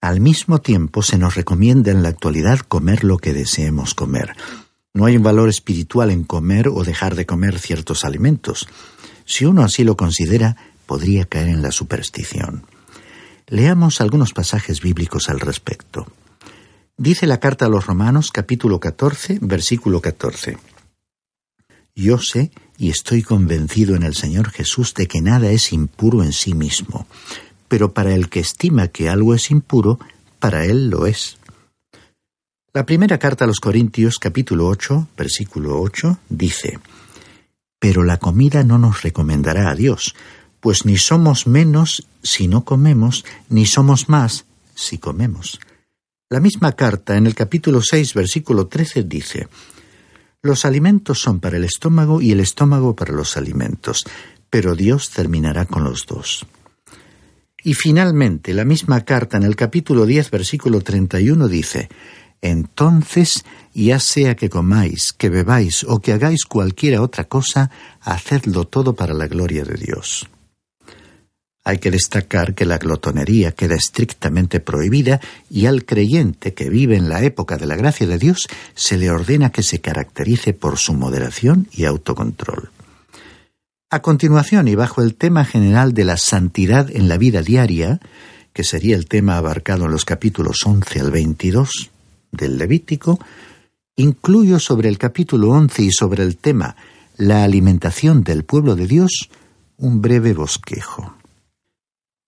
Al 0.00 0.20
mismo 0.20 0.60
tiempo 0.60 1.02
se 1.02 1.18
nos 1.18 1.34
recomienda 1.34 1.90
en 1.90 2.02
la 2.02 2.08
actualidad 2.08 2.60
comer 2.60 3.04
lo 3.04 3.18
que 3.18 3.34
deseemos 3.34 3.92
comer. 3.92 4.34
No 4.96 5.04
hay 5.04 5.18
un 5.18 5.22
valor 5.22 5.50
espiritual 5.50 6.10
en 6.10 6.24
comer 6.24 6.68
o 6.68 6.82
dejar 6.82 7.16
de 7.16 7.26
comer 7.26 7.58
ciertos 7.58 8.06
alimentos. 8.06 8.66
Si 9.26 9.44
uno 9.44 9.62
así 9.62 9.84
lo 9.84 9.94
considera, 9.94 10.56
podría 10.86 11.26
caer 11.26 11.48
en 11.48 11.60
la 11.60 11.70
superstición. 11.70 12.64
Leamos 13.46 14.00
algunos 14.00 14.32
pasajes 14.32 14.80
bíblicos 14.80 15.28
al 15.28 15.40
respecto. 15.40 16.06
Dice 16.96 17.26
la 17.26 17.40
carta 17.40 17.66
a 17.66 17.68
los 17.68 17.84
Romanos 17.84 18.32
capítulo 18.32 18.80
14, 18.80 19.36
versículo 19.42 20.00
14. 20.00 20.56
Yo 21.94 22.16
sé 22.16 22.50
y 22.78 22.88
estoy 22.88 23.22
convencido 23.22 23.96
en 23.96 24.02
el 24.02 24.14
Señor 24.14 24.48
Jesús 24.48 24.94
de 24.94 25.08
que 25.08 25.20
nada 25.20 25.50
es 25.50 25.74
impuro 25.74 26.24
en 26.24 26.32
sí 26.32 26.54
mismo, 26.54 27.06
pero 27.68 27.92
para 27.92 28.14
el 28.14 28.30
que 28.30 28.40
estima 28.40 28.88
que 28.88 29.10
algo 29.10 29.34
es 29.34 29.50
impuro, 29.50 29.98
para 30.38 30.64
él 30.64 30.88
lo 30.88 31.06
es. 31.06 31.36
La 32.76 32.84
primera 32.84 33.18
carta 33.18 33.44
a 33.44 33.48
los 33.48 33.58
Corintios 33.58 34.18
capítulo 34.18 34.66
8, 34.68 35.08
versículo 35.16 35.80
8, 35.80 36.18
dice, 36.28 36.78
Pero 37.78 38.04
la 38.04 38.18
comida 38.18 38.64
no 38.64 38.76
nos 38.76 39.00
recomendará 39.00 39.70
a 39.70 39.74
Dios, 39.74 40.14
pues 40.60 40.84
ni 40.84 40.98
somos 40.98 41.46
menos 41.46 42.06
si 42.22 42.48
no 42.48 42.66
comemos, 42.66 43.24
ni 43.48 43.64
somos 43.64 44.10
más 44.10 44.44
si 44.74 44.98
comemos. 44.98 45.58
La 46.28 46.38
misma 46.38 46.72
carta, 46.72 47.16
en 47.16 47.26
el 47.26 47.34
capítulo 47.34 47.80
6, 47.80 48.12
versículo 48.12 48.66
13, 48.66 49.04
dice, 49.04 49.48
Los 50.42 50.66
alimentos 50.66 51.18
son 51.18 51.40
para 51.40 51.56
el 51.56 51.64
estómago 51.64 52.20
y 52.20 52.32
el 52.32 52.40
estómago 52.40 52.94
para 52.94 53.14
los 53.14 53.38
alimentos, 53.38 54.04
pero 54.50 54.76
Dios 54.76 55.08
terminará 55.08 55.64
con 55.64 55.82
los 55.82 56.04
dos. 56.04 56.44
Y 57.64 57.72
finalmente, 57.72 58.52
la 58.52 58.66
misma 58.66 59.02
carta, 59.06 59.38
en 59.38 59.44
el 59.44 59.56
capítulo 59.56 60.04
10, 60.04 60.30
versículo 60.30 60.82
31, 60.82 61.48
dice, 61.48 61.88
Entonces, 62.42 63.44
ya 63.74 63.98
sea 63.98 64.36
que 64.36 64.48
comáis, 64.48 65.12
que 65.12 65.28
bebáis 65.28 65.84
o 65.84 66.00
que 66.00 66.12
hagáis 66.12 66.44
cualquiera 66.44 67.02
otra 67.02 67.24
cosa, 67.24 67.70
hacedlo 68.00 68.66
todo 68.66 68.94
para 68.94 69.14
la 69.14 69.26
gloria 69.26 69.64
de 69.64 69.74
Dios. 69.74 70.28
Hay 71.64 71.78
que 71.78 71.90
destacar 71.90 72.54
que 72.54 72.64
la 72.64 72.78
glotonería 72.78 73.50
queda 73.50 73.74
estrictamente 73.74 74.60
prohibida 74.60 75.20
y 75.50 75.66
al 75.66 75.84
creyente 75.84 76.54
que 76.54 76.70
vive 76.70 76.96
en 76.96 77.08
la 77.08 77.24
época 77.24 77.56
de 77.56 77.66
la 77.66 77.74
gracia 77.74 78.06
de 78.06 78.18
Dios 78.18 78.46
se 78.76 78.96
le 78.96 79.10
ordena 79.10 79.50
que 79.50 79.64
se 79.64 79.80
caracterice 79.80 80.52
por 80.52 80.78
su 80.78 80.94
moderación 80.94 81.66
y 81.72 81.84
autocontrol. 81.84 82.70
A 83.90 84.00
continuación, 84.00 84.68
y 84.68 84.76
bajo 84.76 85.02
el 85.02 85.16
tema 85.16 85.44
general 85.44 85.92
de 85.92 86.04
la 86.04 86.16
santidad 86.16 86.88
en 86.94 87.08
la 87.08 87.18
vida 87.18 87.42
diaria, 87.42 87.98
que 88.52 88.62
sería 88.62 88.94
el 88.94 89.06
tema 89.06 89.36
abarcado 89.36 89.86
en 89.86 89.90
los 89.90 90.04
capítulos 90.04 90.64
11 90.64 91.00
al 91.00 91.10
22 91.10 91.90
del 92.36 92.58
Levítico, 92.58 93.18
incluyo 93.96 94.58
sobre 94.58 94.88
el 94.88 94.98
capítulo 94.98 95.50
11 95.50 95.82
y 95.82 95.90
sobre 95.90 96.22
el 96.22 96.36
tema 96.36 96.76
la 97.16 97.44
alimentación 97.44 98.22
del 98.22 98.44
pueblo 98.44 98.76
de 98.76 98.86
Dios 98.86 99.30
un 99.78 100.00
breve 100.02 100.34
bosquejo. 100.34 101.16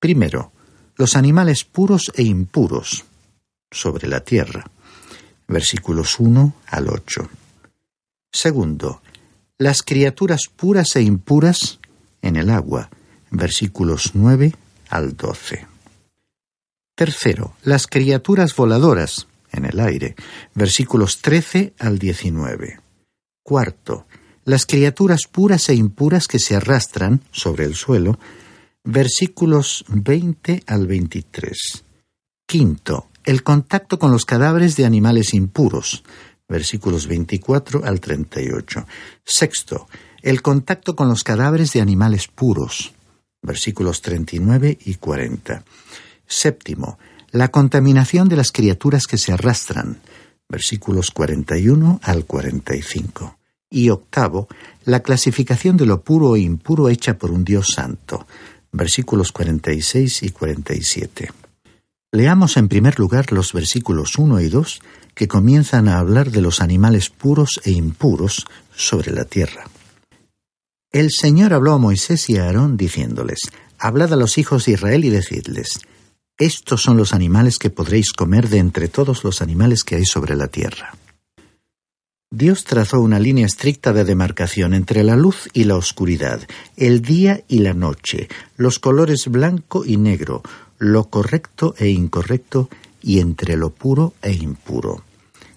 Primero, 0.00 0.52
los 0.96 1.16
animales 1.16 1.64
puros 1.64 2.10
e 2.14 2.22
impuros 2.22 3.04
sobre 3.70 4.08
la 4.08 4.20
tierra. 4.20 4.70
Versículos 5.46 6.18
1 6.18 6.54
al 6.66 6.88
8. 6.88 7.28
Segundo, 8.32 9.00
las 9.56 9.82
criaturas 9.82 10.42
puras 10.54 10.94
e 10.96 11.02
impuras 11.02 11.78
en 12.22 12.36
el 12.36 12.50
agua. 12.50 12.90
Versículos 13.30 14.12
9 14.14 14.54
al 14.88 15.16
12. 15.16 15.66
Tercero, 16.94 17.54
las 17.62 17.86
criaturas 17.86 18.54
voladoras 18.56 19.26
en 19.58 19.66
el 19.66 19.78
aire. 19.78 20.16
Versículos 20.54 21.20
13 21.20 21.74
al 21.78 21.98
19. 21.98 22.80
Cuarto, 23.42 24.06
las 24.44 24.64
criaturas 24.64 25.22
puras 25.30 25.68
e 25.68 25.74
impuras 25.74 26.26
que 26.26 26.38
se 26.38 26.56
arrastran 26.56 27.22
sobre 27.30 27.64
el 27.64 27.74
suelo 27.74 28.18
versículos 28.90 29.84
20 29.88 30.62
al 30.66 30.86
23. 30.86 31.84
Quinto, 32.46 33.08
el 33.24 33.42
contacto 33.42 33.98
con 33.98 34.10
los 34.10 34.24
cadáveres 34.24 34.76
de 34.76 34.86
animales 34.86 35.34
impuros, 35.34 36.04
versículos 36.48 37.06
24 37.06 37.84
al 37.84 38.00
38. 38.00 38.86
Sexto, 39.24 39.88
el 40.22 40.40
contacto 40.40 40.96
con 40.96 41.08
los 41.08 41.22
cadáveres 41.22 41.74
de 41.74 41.82
animales 41.82 42.28
puros, 42.28 42.94
versículos 43.42 44.00
39 44.00 44.78
y 44.86 44.94
40. 44.94 45.62
Séptimo, 46.26 46.98
la 47.30 47.48
contaminación 47.48 48.28
de 48.28 48.36
las 48.36 48.52
criaturas 48.52 49.06
que 49.06 49.18
se 49.18 49.32
arrastran, 49.32 50.00
versículos 50.48 51.10
41 51.10 52.00
al 52.02 52.24
45. 52.24 53.38
Y 53.70 53.90
octavo, 53.90 54.48
la 54.84 55.00
clasificación 55.00 55.76
de 55.76 55.86
lo 55.86 56.00
puro 56.00 56.36
e 56.36 56.40
impuro 56.40 56.88
hecha 56.88 57.18
por 57.18 57.30
un 57.30 57.44
Dios 57.44 57.72
santo, 57.74 58.26
versículos 58.72 59.32
46 59.32 60.22
y 60.22 60.30
47. 60.30 61.30
Leamos 62.12 62.56
en 62.56 62.68
primer 62.68 62.98
lugar 62.98 63.32
los 63.32 63.52
versículos 63.52 64.16
1 64.16 64.40
y 64.40 64.48
2 64.48 64.80
que 65.14 65.28
comienzan 65.28 65.88
a 65.88 65.98
hablar 65.98 66.30
de 66.30 66.40
los 66.40 66.60
animales 66.62 67.10
puros 67.10 67.60
e 67.64 67.72
impuros 67.72 68.46
sobre 68.74 69.12
la 69.12 69.26
tierra. 69.26 69.64
El 70.90 71.10
Señor 71.10 71.52
habló 71.52 71.74
a 71.74 71.78
Moisés 71.78 72.30
y 72.30 72.38
a 72.38 72.44
Aarón 72.44 72.78
diciéndoles, 72.78 73.40
Hablad 73.78 74.12
a 74.14 74.16
los 74.16 74.38
hijos 74.38 74.64
de 74.64 74.72
Israel 74.72 75.04
y 75.04 75.10
decidles, 75.10 75.80
Estos 76.38 76.82
son 76.82 76.96
los 76.96 77.12
animales 77.12 77.58
que 77.58 77.68
podréis 77.68 78.12
comer 78.12 78.48
de 78.48 78.58
entre 78.58 78.86
todos 78.86 79.24
los 79.24 79.42
animales 79.42 79.82
que 79.82 79.96
hay 79.96 80.04
sobre 80.04 80.36
la 80.36 80.46
tierra. 80.46 80.94
Dios 82.30 82.64
trazó 82.64 83.00
una 83.00 83.18
línea 83.18 83.46
estricta 83.46 83.92
de 83.92 84.04
demarcación 84.04 84.72
entre 84.72 85.02
la 85.02 85.16
luz 85.16 85.48
y 85.52 85.64
la 85.64 85.76
oscuridad, 85.76 86.46
el 86.76 87.02
día 87.02 87.42
y 87.48 87.60
la 87.60 87.74
noche, 87.74 88.28
los 88.56 88.78
colores 88.78 89.26
blanco 89.26 89.84
y 89.84 89.96
negro, 89.96 90.42
lo 90.78 91.04
correcto 91.04 91.74
e 91.76 91.88
incorrecto 91.88 92.68
y 93.02 93.18
entre 93.18 93.56
lo 93.56 93.70
puro 93.70 94.14
e 94.22 94.32
impuro. 94.32 95.02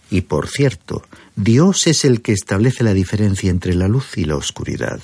Y 0.10 0.22
por 0.22 0.48
cierto, 0.48 1.04
Dios 1.36 1.86
es 1.88 2.06
el 2.06 2.22
que 2.22 2.32
establece 2.32 2.84
la 2.84 2.94
diferencia 2.94 3.52
entre 3.52 3.76
la 3.76 3.88
luz 3.88 4.18
y 4.18 4.26
la 4.26 4.36
oscuridad. 4.36 5.00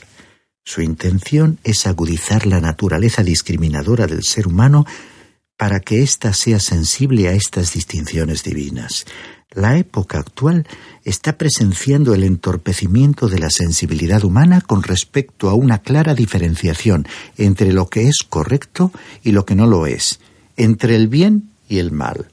Su 0.65 0.81
intención 0.81 1.59
es 1.63 1.85
agudizar 1.85 2.47
la 2.47 2.61
naturaleza 2.61 3.23
discriminadora 3.23 4.07
del 4.07 4.23
ser 4.23 4.47
humano 4.47 4.85
para 5.57 5.79
que 5.79 6.03
ésta 6.03 6.33
sea 6.33 6.59
sensible 6.59 7.27
a 7.27 7.33
estas 7.33 7.73
distinciones 7.73 8.43
divinas. 8.43 9.05
La 9.53 9.77
época 9.77 10.19
actual 10.19 10.67
está 11.03 11.37
presenciando 11.37 12.13
el 12.13 12.23
entorpecimiento 12.23 13.27
de 13.27 13.39
la 13.39 13.49
sensibilidad 13.49 14.23
humana 14.23 14.61
con 14.61 14.83
respecto 14.83 15.49
a 15.49 15.55
una 15.55 15.79
clara 15.79 16.13
diferenciación 16.13 17.07
entre 17.37 17.73
lo 17.73 17.87
que 17.87 18.07
es 18.07 18.17
correcto 18.29 18.91
y 19.23 19.31
lo 19.31 19.45
que 19.45 19.55
no 19.55 19.65
lo 19.65 19.87
es, 19.87 20.19
entre 20.57 20.95
el 20.95 21.07
bien 21.07 21.49
y 21.67 21.79
el 21.79 21.91
mal. 21.91 22.27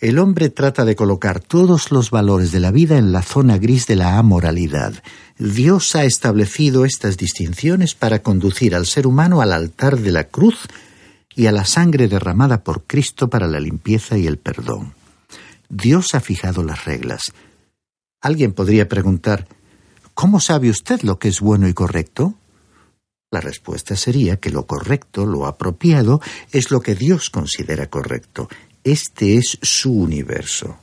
El 0.00 0.18
hombre 0.18 0.48
trata 0.48 0.84
de 0.84 0.96
colocar 0.96 1.40
todos 1.40 1.90
los 1.90 2.10
valores 2.10 2.52
de 2.52 2.60
la 2.60 2.70
vida 2.70 2.96
en 2.96 3.12
la 3.12 3.22
zona 3.22 3.58
gris 3.58 3.86
de 3.86 3.96
la 3.96 4.16
amoralidad. 4.16 4.94
Dios 5.38 5.94
ha 5.96 6.04
establecido 6.04 6.84
estas 6.84 7.16
distinciones 7.16 7.94
para 7.94 8.22
conducir 8.22 8.74
al 8.74 8.86
ser 8.86 9.06
humano 9.06 9.42
al 9.42 9.52
altar 9.52 9.98
de 9.98 10.12
la 10.12 10.24
cruz 10.24 10.68
y 11.40 11.46
a 11.46 11.52
la 11.52 11.64
sangre 11.64 12.06
derramada 12.06 12.62
por 12.62 12.84
Cristo 12.84 13.30
para 13.30 13.46
la 13.46 13.60
limpieza 13.60 14.18
y 14.18 14.26
el 14.26 14.36
perdón. 14.36 14.92
Dios 15.70 16.08
ha 16.12 16.20
fijado 16.20 16.62
las 16.62 16.84
reglas. 16.84 17.32
Alguien 18.20 18.52
podría 18.52 18.90
preguntar, 18.90 19.48
¿cómo 20.12 20.38
sabe 20.38 20.68
usted 20.68 21.00
lo 21.00 21.18
que 21.18 21.28
es 21.28 21.40
bueno 21.40 21.66
y 21.66 21.72
correcto? 21.72 22.34
La 23.30 23.40
respuesta 23.40 23.96
sería 23.96 24.36
que 24.36 24.50
lo 24.50 24.66
correcto, 24.66 25.24
lo 25.24 25.46
apropiado, 25.46 26.20
es 26.52 26.70
lo 26.70 26.82
que 26.82 26.94
Dios 26.94 27.30
considera 27.30 27.88
correcto. 27.88 28.50
Este 28.84 29.38
es 29.38 29.56
su 29.62 29.94
universo. 29.94 30.76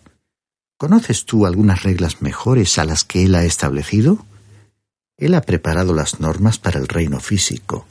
¿Conoces 0.80 1.26
tú 1.26 1.46
algunas 1.46 1.84
reglas 1.84 2.24
mejores 2.24 2.80
a 2.80 2.84
las 2.84 3.04
que 3.04 3.26
Él 3.26 3.36
ha 3.36 3.43
establecido? 3.43 4.26
Él 5.17 5.36
ha 5.36 5.41
preparado 5.41 5.93
las 5.93 6.20
normas 6.20 6.58
para 6.58 6.80
el 6.80 6.88
reino 6.88 7.20
físico. 7.20 7.86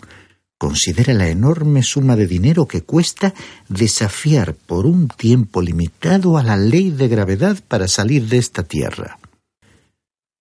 Considera 0.59 1.12
la 1.12 1.29
enorme 1.29 1.83
suma 1.83 2.16
de 2.16 2.27
dinero 2.27 2.66
que 2.66 2.83
cuesta 2.83 3.35
desafiar 3.69 4.55
por 4.55 4.87
un 4.87 5.09
tiempo 5.09 5.61
limitado 5.61 6.38
a 6.38 6.42
la 6.42 6.57
ley 6.57 6.90
de 6.90 7.09
gravedad 7.09 7.59
para 7.69 7.88
salir 7.88 8.27
de 8.29 8.38
esta 8.38 8.62
tierra. 8.62 9.19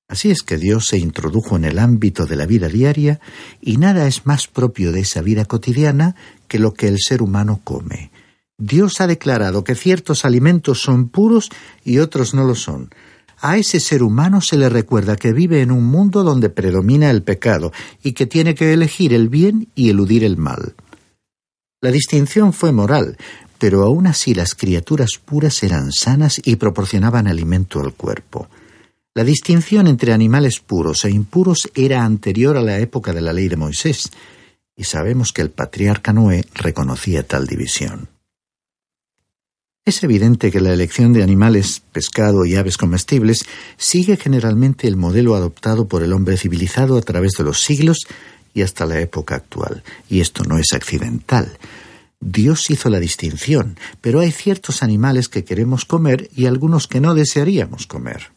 Así 0.08 0.30
es 0.32 0.43
que 0.43 0.58
Dios 0.58 0.88
se 0.88 0.97
introdujo 0.97 1.58
en 1.58 1.65
el 1.65 1.80
ámbito 1.80 2.25
de 2.25 2.36
la 2.36 2.45
vida 2.45 2.69
diaria 2.69 3.19
y 3.60 3.78
nada 3.78 4.08
es 4.08 4.25
más 4.25 4.47
propio 4.47 4.91
de 4.91 5.01
esa 5.01 5.21
vida 5.21 5.45
cotidiana 5.45 6.15
que 6.47 6.60
lo 6.60 6.73
que 6.73 6.88
el 6.88 6.99
ser 6.99 7.21
humano 7.21 7.60
come. 7.63 8.12
Dios 8.58 9.01
ha 9.01 9.08
declarado 9.08 9.63
que 9.63 9.75
ciertos 9.75 10.23
alimentos 10.23 10.80
son 10.80 11.10
puros 11.10 11.49
y 11.84 11.97
otros 11.97 12.34
no 12.34 12.45
lo 12.45 12.56
son, 12.56 12.89
a 13.47 13.58
ese 13.58 13.79
ser 13.79 14.01
humano 14.01 14.41
se 14.41 14.58
le 14.58 14.69
recuerda 14.69 15.17
que 15.17 15.31
vive 15.31 15.62
en 15.62 15.69
un 15.69 15.86
mundo 15.86 16.23
donde 16.23 16.49
predomina 16.49 17.12
el 17.12 17.21
pecado 17.21 17.71
y 18.01 18.13
que 18.13 18.25
tiene 18.25 18.55
que 18.55 18.73
elegir 18.73 19.13
el 19.13 19.29
bien 19.29 19.67
y 19.75 19.91
eludir 19.91 20.23
el 20.23 20.36
mal. 20.36 20.73
La 21.79 21.91
distinción 21.91 22.53
fue 22.53 22.71
moral, 22.71 23.17
pero 23.60 23.84
aún 23.84 24.08
así 24.08 24.34
las 24.34 24.55
criaturas 24.55 25.19
puras 25.23 25.62
eran 25.62 25.91
sanas 25.91 26.41
y 26.43 26.55
proporcionaban 26.55 27.27
alimento 27.27 27.79
al 27.79 27.93
cuerpo. 27.93 28.47
La 29.13 29.23
distinción 29.23 29.86
entre 29.86 30.12
animales 30.12 30.60
puros 30.60 31.05
e 31.05 31.12
impuros 31.12 31.69
era 31.75 32.03
anterior 32.03 32.58
a 32.58 32.63
la 32.63 32.79
época 32.79 33.13
de 33.13 33.21
la 33.21 33.31
ley 33.31 33.47
de 33.47 33.58
Moisés, 33.58 34.10
y 34.75 34.86
sabemos 34.86 35.31
que 35.31 35.43
el 35.43 35.51
patriarca 35.51 36.13
Noé 36.13 36.45
reconocía 36.55 37.21
tal 37.21 37.45
división. 37.45 38.14
Es 39.88 40.02
evidente 40.04 40.52
que 40.52 40.62
la 40.62 40.74
elección 40.74 41.13
de 41.13 41.21
animales, 41.21 41.84
pescado 41.91 42.43
y 42.43 42.56
aves 42.56 42.76
comestibles 42.76 43.45
sigue 43.78 44.17
generalmente 44.17 44.88
el 44.88 44.95
modelo 44.98 45.36
adoptado 45.36 45.88
por 45.88 46.02
el 46.02 46.12
hombre 46.12 46.38
civilizado 46.38 46.98
a 46.98 47.04
través 47.04 47.34
de 47.38 47.43
los 47.43 47.62
siglos 47.62 48.08
y 48.56 48.63
hasta 48.63 48.88
la 48.88 49.00
época 49.00 49.36
actual. 49.36 49.84
Y 50.10 50.21
esto 50.21 50.43
no 50.43 50.58
es 50.58 50.74
accidental. 50.74 51.60
Dios 52.19 52.71
hizo 52.71 52.89
la 52.89 53.00
distinción, 53.00 53.78
pero 54.02 54.21
hay 54.21 54.32
ciertos 54.32 54.82
animales 54.82 55.30
que 55.30 55.43
queremos 55.43 55.86
comer 55.86 56.32
y 56.36 56.48
algunos 56.48 56.88
que 56.88 57.00
no 57.00 57.13
desearíamos 57.13 57.86
comer. 57.86 58.32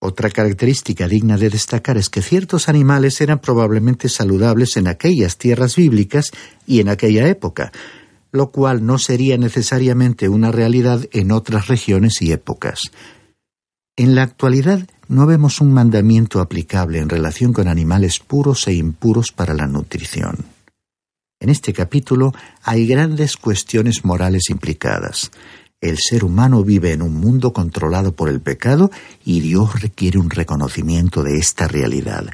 Otra 0.00 0.28
característica 0.28 1.06
digna 1.06 1.36
de 1.36 1.50
destacar 1.50 1.98
es 1.98 2.10
que 2.10 2.20
ciertos 2.20 2.68
animales 2.68 3.20
eran 3.20 3.38
probablemente 3.38 4.08
saludables 4.08 4.76
en 4.76 4.88
aquellas 4.88 5.38
tierras 5.38 5.76
bíblicas 5.76 6.32
y 6.66 6.80
en 6.80 6.88
aquella 6.88 7.28
época, 7.28 7.70
lo 8.34 8.50
cual 8.50 8.84
no 8.84 8.98
sería 8.98 9.38
necesariamente 9.38 10.28
una 10.28 10.50
realidad 10.50 11.06
en 11.12 11.30
otras 11.30 11.68
regiones 11.68 12.20
y 12.20 12.32
épocas. 12.32 12.80
En 13.96 14.16
la 14.16 14.24
actualidad 14.24 14.88
no 15.06 15.24
vemos 15.24 15.60
un 15.60 15.72
mandamiento 15.72 16.40
aplicable 16.40 16.98
en 16.98 17.08
relación 17.08 17.52
con 17.52 17.68
animales 17.68 18.18
puros 18.18 18.66
e 18.66 18.74
impuros 18.74 19.30
para 19.30 19.54
la 19.54 19.68
nutrición. 19.68 20.38
En 21.38 21.48
este 21.48 21.72
capítulo 21.72 22.34
hay 22.64 22.88
grandes 22.88 23.36
cuestiones 23.36 24.04
morales 24.04 24.50
implicadas. 24.50 25.30
El 25.80 25.98
ser 25.98 26.24
humano 26.24 26.64
vive 26.64 26.90
en 26.90 27.02
un 27.02 27.14
mundo 27.14 27.52
controlado 27.52 28.16
por 28.16 28.28
el 28.28 28.40
pecado 28.40 28.90
y 29.24 29.42
Dios 29.42 29.80
requiere 29.80 30.18
un 30.18 30.30
reconocimiento 30.30 31.22
de 31.22 31.38
esta 31.38 31.68
realidad 31.68 32.26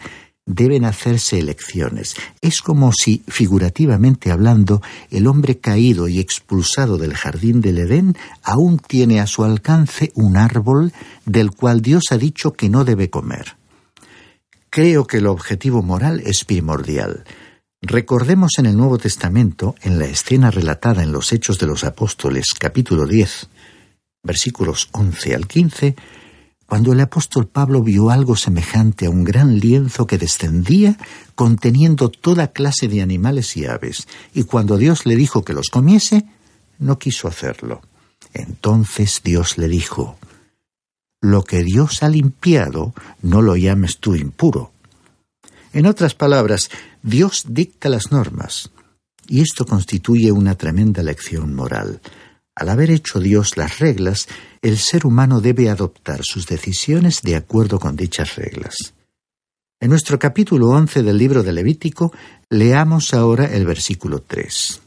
deben 0.54 0.84
hacerse 0.84 1.38
elecciones. 1.38 2.14
Es 2.40 2.62
como 2.62 2.92
si, 2.92 3.22
figurativamente 3.28 4.30
hablando, 4.30 4.82
el 5.10 5.26
hombre 5.26 5.58
caído 5.58 6.08
y 6.08 6.18
expulsado 6.18 6.98
del 6.98 7.14
jardín 7.14 7.60
del 7.60 7.78
Edén 7.78 8.16
aún 8.42 8.78
tiene 8.78 9.20
a 9.20 9.26
su 9.26 9.44
alcance 9.44 10.12
un 10.14 10.36
árbol 10.36 10.92
del 11.24 11.52
cual 11.52 11.82
Dios 11.82 12.04
ha 12.10 12.18
dicho 12.18 12.52
que 12.52 12.68
no 12.68 12.84
debe 12.84 13.10
comer. 13.10 13.56
Creo 14.70 15.06
que 15.06 15.18
el 15.18 15.26
objetivo 15.26 15.82
moral 15.82 16.22
es 16.24 16.44
primordial. 16.44 17.24
Recordemos 17.82 18.52
en 18.58 18.66
el 18.66 18.76
Nuevo 18.76 18.98
Testamento, 18.98 19.74
en 19.82 19.98
la 19.98 20.04
escena 20.04 20.50
relatada 20.50 21.02
en 21.02 21.12
los 21.12 21.32
Hechos 21.32 21.58
de 21.58 21.66
los 21.66 21.82
Apóstoles, 21.82 22.54
capítulo 22.58 23.06
10, 23.06 23.48
versículos 24.22 24.88
11 24.92 25.34
al 25.34 25.46
15, 25.46 25.96
cuando 26.70 26.92
el 26.92 27.00
apóstol 27.00 27.48
Pablo 27.48 27.83
vio 27.83 28.11
algo 28.11 28.37
semejante 28.37 29.06
a 29.06 29.11
un 29.11 29.24
gran 29.24 29.59
lienzo 29.59 30.06
que 30.06 30.18
descendía 30.18 30.96
conteniendo 31.35 32.11
toda 32.11 32.52
clase 32.52 32.87
de 32.87 33.02
animales 33.02 33.56
y 33.56 33.66
aves, 33.66 34.06
y 34.35 34.44
cuando 34.44 34.78
Dios 34.78 35.04
le 35.04 35.16
dijo 35.16 35.42
que 35.42 35.52
los 35.52 35.68
comiese, 35.68 36.26
no 36.78 36.96
quiso 36.96 37.26
hacerlo. 37.26 37.83
Entonces 38.35 39.20
Dios 39.24 39.59
le 39.59 39.66
dijo, 39.66 40.16
Lo 41.20 41.42
que 41.42 41.64
Dios 41.64 42.04
ha 42.04 42.09
limpiado, 42.09 42.94
no 43.20 43.42
lo 43.42 43.56
llames 43.56 43.98
tú 43.98 44.14
impuro. 44.14 44.70
En 45.72 45.87
otras 45.87 46.14
palabras, 46.14 46.70
Dios 47.02 47.46
dicta 47.48 47.88
las 47.88 48.12
normas, 48.12 48.70
y 49.26 49.40
esto 49.40 49.66
constituye 49.66 50.30
una 50.30 50.54
tremenda 50.54 51.02
lección 51.02 51.52
moral. 51.52 52.00
Al 52.54 52.68
haber 52.68 52.90
hecho 52.90 53.20
Dios 53.20 53.56
las 53.56 53.78
reglas, 53.78 54.28
el 54.62 54.78
ser 54.78 55.06
humano 55.06 55.40
debe 55.40 55.70
adoptar 55.70 56.20
sus 56.24 56.46
decisiones 56.46 57.22
de 57.22 57.36
acuerdo 57.36 57.78
con 57.78 57.96
dichas 57.96 58.36
reglas. 58.36 58.74
En 59.80 59.88
nuestro 59.88 60.18
capítulo 60.18 60.68
11 60.68 61.02
del 61.02 61.16
libro 61.16 61.42
de 61.42 61.52
Levítico, 61.52 62.12
leamos 62.50 63.14
ahora 63.14 63.46
el 63.46 63.64
versículo 63.64 64.20
3. 64.20 64.80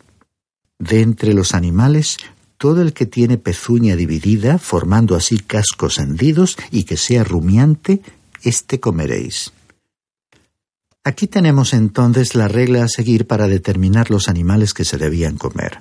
De 0.78 1.02
entre 1.02 1.34
los 1.34 1.56
animales, 1.56 2.18
todo 2.58 2.82
el 2.82 2.94
que 2.94 3.06
tiene 3.06 3.38
pezuña 3.38 3.96
dividida, 3.96 4.60
formando 4.60 5.16
así 5.16 5.40
cascos 5.40 5.98
hendidos 5.98 6.58
y 6.70 6.84
que 6.84 6.98
sea 6.98 7.24
rumiante, 7.24 8.02
éste 8.44 8.80
comeréis. 8.80 9.52
Aquí 11.04 11.28
tenemos 11.28 11.74
entonces 11.74 12.36
la 12.36 12.48
regla 12.48 12.84
a 12.84 12.88
seguir 12.88 13.28
para 13.28 13.48
determinar 13.48 14.10
los 14.10 14.30
animales 14.30 14.74
que 14.74 14.86
se 14.86 14.98
debían 14.98 15.38
comer. 15.38 15.80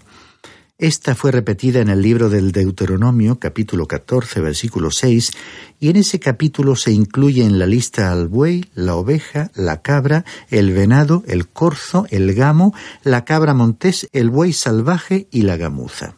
Esta 0.79 1.15
fue 1.15 1.31
repetida 1.31 1.81
en 1.81 1.89
el 1.89 2.03
libro 2.03 2.29
del 2.29 2.51
Deuteronomio, 2.51 3.39
capítulo 3.39 3.87
14, 3.87 4.41
versículo 4.41 4.91
6, 4.91 5.31
y 5.79 5.91
en 5.91 5.97
ese 5.97 6.19
capítulo 6.19 6.77
se 6.77 6.93
incluye 6.93 7.45
en 7.45 7.59
la 7.59 7.67
lista 7.67 8.11
al 8.11 8.27
buey, 8.27 8.65
la 8.75 8.97
oveja, 8.97 9.51
la 9.55 9.83
cabra, 9.83 10.25
el 10.51 10.73
venado, 10.73 11.23
el 11.29 11.47
corzo, 11.49 12.07
el 12.11 12.35
gamo, 12.35 12.75
la 13.05 13.25
cabra 13.25 13.55
montés, 13.55 14.09
el 14.13 14.31
buey 14.31 14.53
salvaje 14.53 15.29
y 15.31 15.43
la 15.43 15.57
gamuza. 15.57 16.17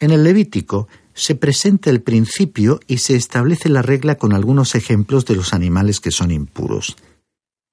En 0.00 0.12
el 0.12 0.24
Levítico 0.24 0.88
se 1.12 1.34
presenta 1.34 1.90
el 1.90 2.00
principio 2.00 2.80
y 2.86 2.98
se 2.98 3.16
establece 3.16 3.68
la 3.68 3.82
regla 3.82 4.16
con 4.16 4.32
algunos 4.32 4.74
ejemplos 4.74 5.26
de 5.26 5.36
los 5.36 5.52
animales 5.52 6.00
que 6.00 6.10
son 6.10 6.30
impuros. 6.30 6.96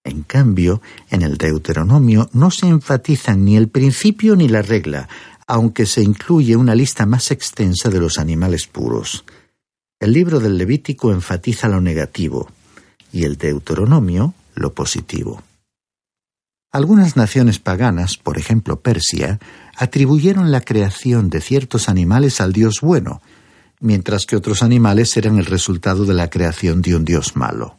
En 0.04 0.24
cambio, 0.24 0.82
en 1.12 1.22
el 1.22 1.38
Deuteronomio 1.38 2.30
no 2.34 2.50
se 2.50 2.68
enfatizan 2.68 3.46
ni 3.46 3.56
el 3.56 3.70
principio 3.70 4.36
ni 4.36 4.48
la 4.48 4.64
regla, 4.64 5.08
aunque 5.52 5.86
se 5.86 6.02
incluye 6.02 6.56
una 6.56 6.76
lista 6.76 7.06
más 7.06 7.30
extensa 7.30 7.90
de 7.90 8.00
los 8.00 8.20
animales 8.20 8.68
puros. 8.68 9.26
El 10.00 10.14
libro 10.14 10.40
del 10.40 10.58
Levítico 10.58 11.12
enfatiza 11.12 11.68
lo 11.68 11.82
negativo 11.82 12.50
y 13.12 13.26
el 13.26 13.36
Deuteronomio 13.36 14.34
lo 14.56 14.74
positivo. 14.74 15.44
Algunas 16.72 17.18
naciones 17.18 17.60
paganas, 17.60 18.16
por 18.16 18.38
ejemplo 18.38 18.80
Persia, 18.80 19.42
atribuyeron 19.76 20.52
la 20.52 20.62
creación 20.62 21.30
de 21.30 21.42
ciertos 21.42 21.90
animales 21.90 22.40
al 22.40 22.54
Dios 22.54 22.80
bueno, 22.80 23.22
mientras 23.82 24.26
que 24.26 24.38
otros 24.38 24.64
animales 24.64 25.18
eran 25.18 25.38
el 25.38 25.46
resultado 25.46 26.06
de 26.06 26.14
la 26.14 26.30
creación 26.30 26.82
de 26.82 26.96
un 26.96 27.04
Dios 27.04 27.36
malo. 27.36 27.76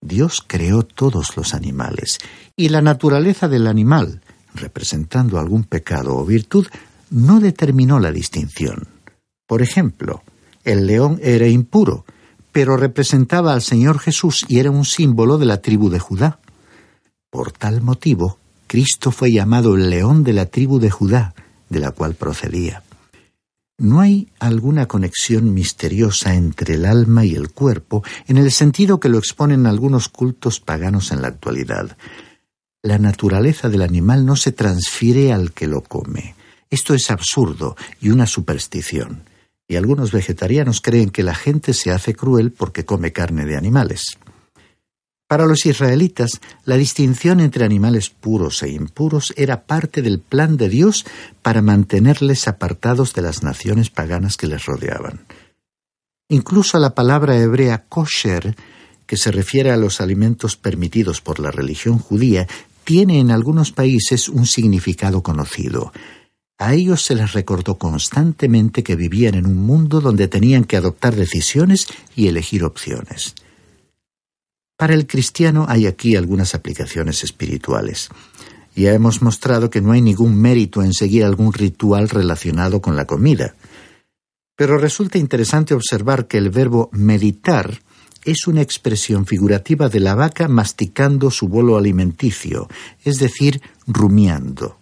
Dios 0.00 0.42
creó 0.44 0.82
todos 0.82 1.36
los 1.36 1.54
animales, 1.54 2.18
y 2.56 2.70
la 2.70 2.82
naturaleza 2.82 3.46
del 3.46 3.68
animal, 3.68 4.20
representando 4.54 5.38
algún 5.38 5.64
pecado 5.64 6.16
o 6.16 6.24
virtud, 6.24 6.66
no 7.10 7.40
determinó 7.40 8.00
la 8.00 8.12
distinción. 8.12 8.88
Por 9.46 9.62
ejemplo, 9.62 10.22
el 10.64 10.86
león 10.86 11.18
era 11.22 11.46
impuro, 11.46 12.04
pero 12.52 12.76
representaba 12.76 13.52
al 13.52 13.62
Señor 13.62 13.98
Jesús 13.98 14.44
y 14.48 14.58
era 14.58 14.70
un 14.70 14.84
símbolo 14.84 15.38
de 15.38 15.46
la 15.46 15.60
tribu 15.60 15.90
de 15.90 15.98
Judá. 15.98 16.38
Por 17.30 17.52
tal 17.52 17.82
motivo, 17.82 18.38
Cristo 18.66 19.10
fue 19.10 19.32
llamado 19.32 19.74
el 19.74 19.90
león 19.90 20.24
de 20.24 20.32
la 20.32 20.46
tribu 20.46 20.78
de 20.78 20.90
Judá, 20.90 21.34
de 21.68 21.80
la 21.80 21.90
cual 21.90 22.14
procedía. 22.14 22.82
No 23.78 24.00
hay 24.00 24.28
alguna 24.38 24.86
conexión 24.86 25.52
misteriosa 25.54 26.34
entre 26.34 26.74
el 26.74 26.84
alma 26.84 27.24
y 27.24 27.34
el 27.34 27.50
cuerpo 27.50 28.04
en 28.28 28.36
el 28.36 28.52
sentido 28.52 29.00
que 29.00 29.08
lo 29.08 29.18
exponen 29.18 29.66
algunos 29.66 30.08
cultos 30.08 30.60
paganos 30.60 31.10
en 31.10 31.22
la 31.22 31.28
actualidad 31.28 31.96
la 32.82 32.98
naturaleza 32.98 33.68
del 33.68 33.82
animal 33.82 34.26
no 34.26 34.34
se 34.36 34.52
transfiere 34.52 35.32
al 35.32 35.52
que 35.52 35.68
lo 35.68 35.82
come. 35.82 36.34
Esto 36.68 36.94
es 36.94 37.10
absurdo 37.10 37.76
y 38.00 38.10
una 38.10 38.26
superstición. 38.26 39.22
Y 39.68 39.76
algunos 39.76 40.10
vegetarianos 40.10 40.80
creen 40.80 41.10
que 41.10 41.22
la 41.22 41.34
gente 41.34 41.74
se 41.74 41.92
hace 41.92 42.14
cruel 42.14 42.50
porque 42.50 42.84
come 42.84 43.12
carne 43.12 43.46
de 43.46 43.56
animales. 43.56 44.18
Para 45.28 45.46
los 45.46 45.64
israelitas, 45.64 46.40
la 46.64 46.76
distinción 46.76 47.40
entre 47.40 47.64
animales 47.64 48.10
puros 48.10 48.62
e 48.62 48.68
impuros 48.68 49.32
era 49.36 49.62
parte 49.62 50.02
del 50.02 50.18
plan 50.18 50.56
de 50.56 50.68
Dios 50.68 51.06
para 51.40 51.62
mantenerles 51.62 52.48
apartados 52.48 53.14
de 53.14 53.22
las 53.22 53.42
naciones 53.42 53.88
paganas 53.88 54.36
que 54.36 54.46
les 54.46 54.66
rodeaban. 54.66 55.24
Incluso 56.28 56.78
la 56.78 56.94
palabra 56.94 57.38
hebrea 57.38 57.84
kosher, 57.88 58.56
que 59.06 59.16
se 59.16 59.30
refiere 59.30 59.70
a 59.70 59.76
los 59.76 60.00
alimentos 60.00 60.56
permitidos 60.56 61.20
por 61.20 61.38
la 61.38 61.50
religión 61.50 61.98
judía, 61.98 62.46
tiene 62.84 63.20
en 63.20 63.30
algunos 63.30 63.72
países 63.72 64.28
un 64.28 64.46
significado 64.46 65.22
conocido. 65.22 65.92
A 66.58 66.74
ellos 66.74 67.04
se 67.04 67.14
les 67.14 67.32
recordó 67.32 67.78
constantemente 67.78 68.82
que 68.82 68.96
vivían 68.96 69.34
en 69.34 69.46
un 69.46 69.56
mundo 69.56 70.00
donde 70.00 70.28
tenían 70.28 70.64
que 70.64 70.76
adoptar 70.76 71.16
decisiones 71.16 71.88
y 72.14 72.28
elegir 72.28 72.64
opciones. 72.64 73.34
Para 74.76 74.94
el 74.94 75.06
cristiano 75.06 75.66
hay 75.68 75.86
aquí 75.86 76.16
algunas 76.16 76.54
aplicaciones 76.54 77.24
espirituales. 77.24 78.08
Ya 78.74 78.92
hemos 78.92 79.22
mostrado 79.22 79.70
que 79.70 79.80
no 79.80 79.92
hay 79.92 80.00
ningún 80.00 80.40
mérito 80.40 80.82
en 80.82 80.92
seguir 80.92 81.24
algún 81.24 81.52
ritual 81.52 82.08
relacionado 82.08 82.80
con 82.80 82.96
la 82.96 83.06
comida. 83.06 83.54
Pero 84.56 84.78
resulta 84.78 85.18
interesante 85.18 85.74
observar 85.74 86.26
que 86.26 86.38
el 86.38 86.50
verbo 86.50 86.90
meditar 86.92 87.80
es 88.24 88.46
una 88.46 88.62
expresión 88.62 89.26
figurativa 89.26 89.88
de 89.88 90.00
la 90.00 90.14
vaca 90.14 90.48
masticando 90.48 91.30
su 91.30 91.48
bolo 91.48 91.76
alimenticio, 91.76 92.68
es 93.04 93.18
decir, 93.18 93.60
rumiando. 93.86 94.78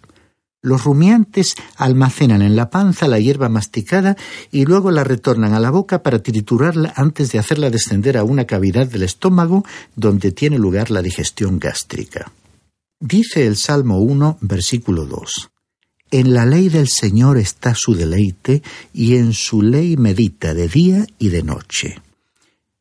Los 0.63 0.83
rumiantes 0.83 1.55
almacenan 1.75 2.43
en 2.43 2.55
la 2.55 2.69
panza 2.69 3.07
la 3.07 3.19
hierba 3.19 3.49
masticada 3.49 4.15
y 4.51 4.65
luego 4.65 4.91
la 4.91 5.03
retornan 5.03 5.55
a 5.55 5.59
la 5.59 5.71
boca 5.71 6.03
para 6.03 6.21
triturarla 6.21 6.93
antes 6.95 7.31
de 7.31 7.39
hacerla 7.39 7.71
descender 7.71 8.15
a 8.15 8.23
una 8.23 8.45
cavidad 8.45 8.85
del 8.85 9.01
estómago 9.01 9.65
donde 9.95 10.31
tiene 10.31 10.59
lugar 10.59 10.91
la 10.91 11.01
digestión 11.01 11.57
gástrica. 11.57 12.31
Dice 12.99 13.47
el 13.47 13.57
Salmo 13.57 13.97
1, 14.01 14.37
versículo 14.41 15.07
2. 15.07 15.49
En 16.11 16.33
la 16.33 16.45
ley 16.45 16.69
del 16.69 16.87
Señor 16.89 17.39
está 17.39 17.73
su 17.73 17.95
deleite, 17.95 18.61
y 18.93 19.15
en 19.15 19.33
su 19.33 19.63
ley 19.63 19.97
medita 19.97 20.53
de 20.53 20.67
día 20.67 21.07
y 21.17 21.29
de 21.29 21.41
noche. 21.41 22.01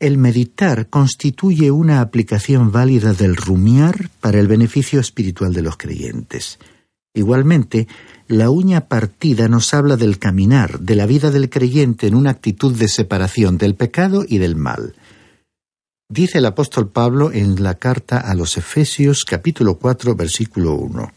El 0.01 0.17
meditar 0.17 0.89
constituye 0.89 1.71
una 1.71 2.01
aplicación 2.01 2.73
válida 2.73 3.13
del 3.13 3.37
rumiar 3.37 4.09
para 4.23 4.41
el 4.41 4.49
beneficio 4.49 4.99
espiritual 4.99 5.53
de 5.53 5.61
los 5.61 5.77
creyentes. 5.77 6.59
Igualmente, 7.13 7.87
la 8.27 8.49
uña 8.49 8.89
partida 8.89 9.47
nos 9.47 9.75
habla 9.75 9.99
del 9.99 10.19
caminar, 10.19 10.81
de 10.81 10.95
la 10.95 11.05
vida 11.05 11.31
del 11.31 11.51
creyente 11.51 12.07
en 12.07 12.15
una 12.15 12.31
actitud 12.31 12.75
de 12.75 12.89
separación 12.89 13.59
del 13.59 13.75
pecado 13.75 14.25
y 14.27 14.39
del 14.39 14.57
mal. 14.57 14.95
Dice 16.09 16.39
el 16.39 16.47
apóstol 16.47 16.89
Pablo 16.89 17.31
en 17.31 17.63
la 17.63 17.75
carta 17.75 18.21
a 18.21 18.35
los 18.35 18.57
Efesios 18.57 19.27
capítulo 19.27 19.77
4 19.77 20.15
versículo 20.15 20.77
1. 20.77 21.13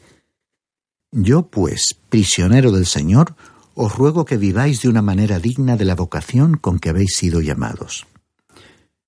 Yo, 1.13 1.43
pues, 1.43 1.96
prisionero 2.10 2.72
del 2.72 2.86
Señor, 2.86 3.34
os 3.76 3.96
ruego 3.96 4.26
que 4.26 4.36
viváis 4.36 4.82
de 4.82 4.89
una 4.89 5.02
manera 5.02 5.39
digna 5.39 5.78
de 5.78 5.86
la 5.86 5.96
vocación 5.96 6.58
con 6.58 6.80
que 6.80 6.89
habéis 6.89 7.15
sido 7.15 7.39
llamados. 7.39 8.08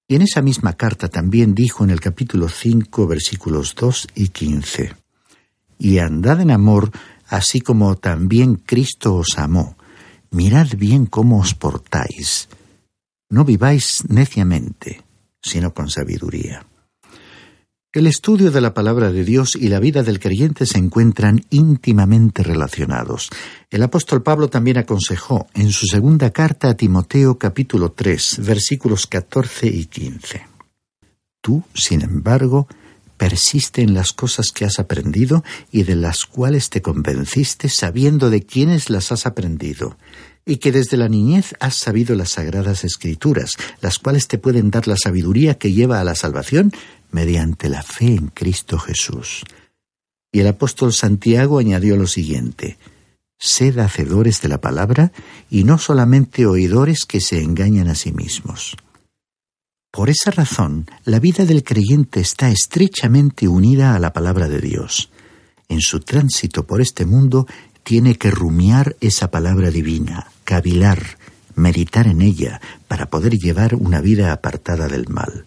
Y 0.07 0.15
en 0.15 0.21
esa 0.21 0.41
misma 0.41 0.73
carta 0.73 1.07
también 1.07 1.55
dijo 1.55 1.83
en 1.83 1.89
el 1.89 1.99
capítulo 1.99 2.47
5, 2.47 3.07
versículos 3.07 3.73
2 3.75 4.09
y 4.15 4.27
15, 4.27 4.93
Y 5.79 5.97
andad 5.97 6.41
en 6.41 6.51
amor, 6.51 6.91
así 7.27 7.59
como 7.59 7.95
también 7.95 8.55
Cristo 8.55 9.15
os 9.15 9.37
amó. 9.37 9.75
Mirad 10.29 10.67
bien 10.77 11.07
cómo 11.07 11.39
os 11.39 11.55
portáis. 11.55 12.49
No 13.29 13.45
viváis 13.45 14.03
neciamente, 14.07 15.03
sino 15.41 15.73
con 15.73 15.89
sabiduría. 15.89 16.65
El 17.95 18.07
estudio 18.07 18.51
de 18.51 18.59
la 18.59 18.73
palabra 18.73 19.13
de 19.13 19.23
Dios 19.23 19.55
y 19.55 19.69
la 19.69 19.79
vida 19.79 20.03
del 20.03 20.19
creyente 20.19 20.65
se 20.65 20.77
encuentran 20.77 21.45
íntimamente 21.49 22.43
relacionados. 22.43 23.29
El 23.69 23.83
apóstol 23.83 24.21
Pablo 24.21 24.49
también 24.49 24.77
aconsejó 24.77 25.47
en 25.53 25.71
su 25.71 25.85
segunda 25.85 26.31
carta 26.31 26.67
a 26.67 26.73
Timoteo 26.73 27.37
capítulo 27.37 27.93
3 27.93 28.39
versículos 28.39 29.07
14 29.07 29.67
y 29.67 29.85
15. 29.85 30.45
Tú, 31.39 31.63
sin 31.73 32.01
embargo, 32.01 32.67
persiste 33.15 33.81
en 33.81 33.93
las 33.93 34.11
cosas 34.11 34.47
que 34.53 34.65
has 34.65 34.77
aprendido 34.77 35.45
y 35.71 35.83
de 35.83 35.95
las 35.95 36.25
cuales 36.25 36.69
te 36.69 36.81
convenciste 36.81 37.69
sabiendo 37.69 38.29
de 38.29 38.41
quiénes 38.41 38.89
las 38.89 39.13
has 39.13 39.25
aprendido 39.25 39.95
y 40.45 40.57
que 40.57 40.73
desde 40.73 40.97
la 40.97 41.07
niñez 41.07 41.55
has 41.61 41.75
sabido 41.75 42.13
las 42.15 42.31
sagradas 42.31 42.83
escrituras, 42.83 43.51
las 43.79 43.99
cuales 43.99 44.27
te 44.27 44.37
pueden 44.37 44.69
dar 44.69 44.85
la 44.85 44.97
sabiduría 44.97 45.57
que 45.57 45.71
lleva 45.71 46.01
a 46.01 46.03
la 46.03 46.13
salvación 46.13 46.73
mediante 47.15 47.69
la 47.69 47.81
fe 47.81 48.07
en 48.07 48.27
Cristo 48.27 48.77
Jesús. 48.77 49.45
Y 50.33 50.41
el 50.41 50.47
apóstol 50.47 50.91
Santiago 50.91 51.59
añadió 51.59 51.95
lo 51.95 52.07
siguiente, 52.07 52.77
Sed 53.39 53.79
hacedores 53.79 54.41
de 54.41 54.49
la 54.49 54.59
palabra 54.59 55.13
y 55.49 55.63
no 55.63 55.77
solamente 55.77 56.45
oidores 56.45 57.05
que 57.05 57.21
se 57.21 57.41
engañan 57.41 57.87
a 57.87 57.95
sí 57.95 58.11
mismos. 58.11 58.75
Por 59.91 60.09
esa 60.09 60.29
razón, 60.31 60.87
la 61.05 61.19
vida 61.19 61.45
del 61.45 61.63
creyente 61.63 62.19
está 62.19 62.49
estrechamente 62.49 63.47
unida 63.47 63.95
a 63.95 63.99
la 63.99 64.11
palabra 64.11 64.49
de 64.49 64.59
Dios. 64.59 65.09
En 65.69 65.79
su 65.79 66.01
tránsito 66.01 66.67
por 66.67 66.81
este 66.81 67.05
mundo 67.05 67.47
tiene 67.83 68.15
que 68.15 68.29
rumiar 68.29 68.97
esa 68.99 69.31
palabra 69.31 69.71
divina, 69.71 70.27
cavilar, 70.43 71.17
meditar 71.55 72.07
en 72.07 72.21
ella, 72.21 72.59
para 72.89 73.09
poder 73.09 73.37
llevar 73.37 73.75
una 73.75 74.01
vida 74.01 74.33
apartada 74.33 74.89
del 74.89 75.07
mal. 75.07 75.45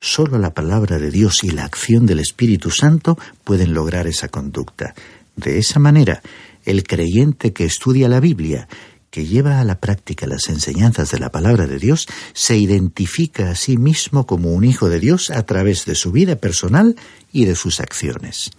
Solo 0.00 0.38
la 0.38 0.54
palabra 0.54 0.98
de 0.98 1.10
Dios 1.10 1.42
y 1.42 1.50
la 1.50 1.64
acción 1.64 2.06
del 2.06 2.20
Espíritu 2.20 2.70
Santo 2.70 3.18
pueden 3.42 3.74
lograr 3.74 4.06
esa 4.06 4.28
conducta. 4.28 4.94
De 5.34 5.58
esa 5.58 5.80
manera, 5.80 6.22
el 6.64 6.84
creyente 6.84 7.52
que 7.52 7.64
estudia 7.64 8.08
la 8.08 8.20
Biblia, 8.20 8.68
que 9.10 9.26
lleva 9.26 9.60
a 9.60 9.64
la 9.64 9.80
práctica 9.80 10.26
las 10.26 10.48
enseñanzas 10.48 11.10
de 11.10 11.18
la 11.18 11.30
palabra 11.32 11.66
de 11.66 11.78
Dios, 11.78 12.06
se 12.32 12.56
identifica 12.56 13.50
a 13.50 13.56
sí 13.56 13.76
mismo 13.76 14.26
como 14.26 14.52
un 14.52 14.64
hijo 14.64 14.88
de 14.88 15.00
Dios 15.00 15.30
a 15.30 15.44
través 15.44 15.84
de 15.84 15.96
su 15.96 16.12
vida 16.12 16.36
personal 16.36 16.94
y 17.32 17.46
de 17.46 17.56
sus 17.56 17.80
acciones. 17.80 18.50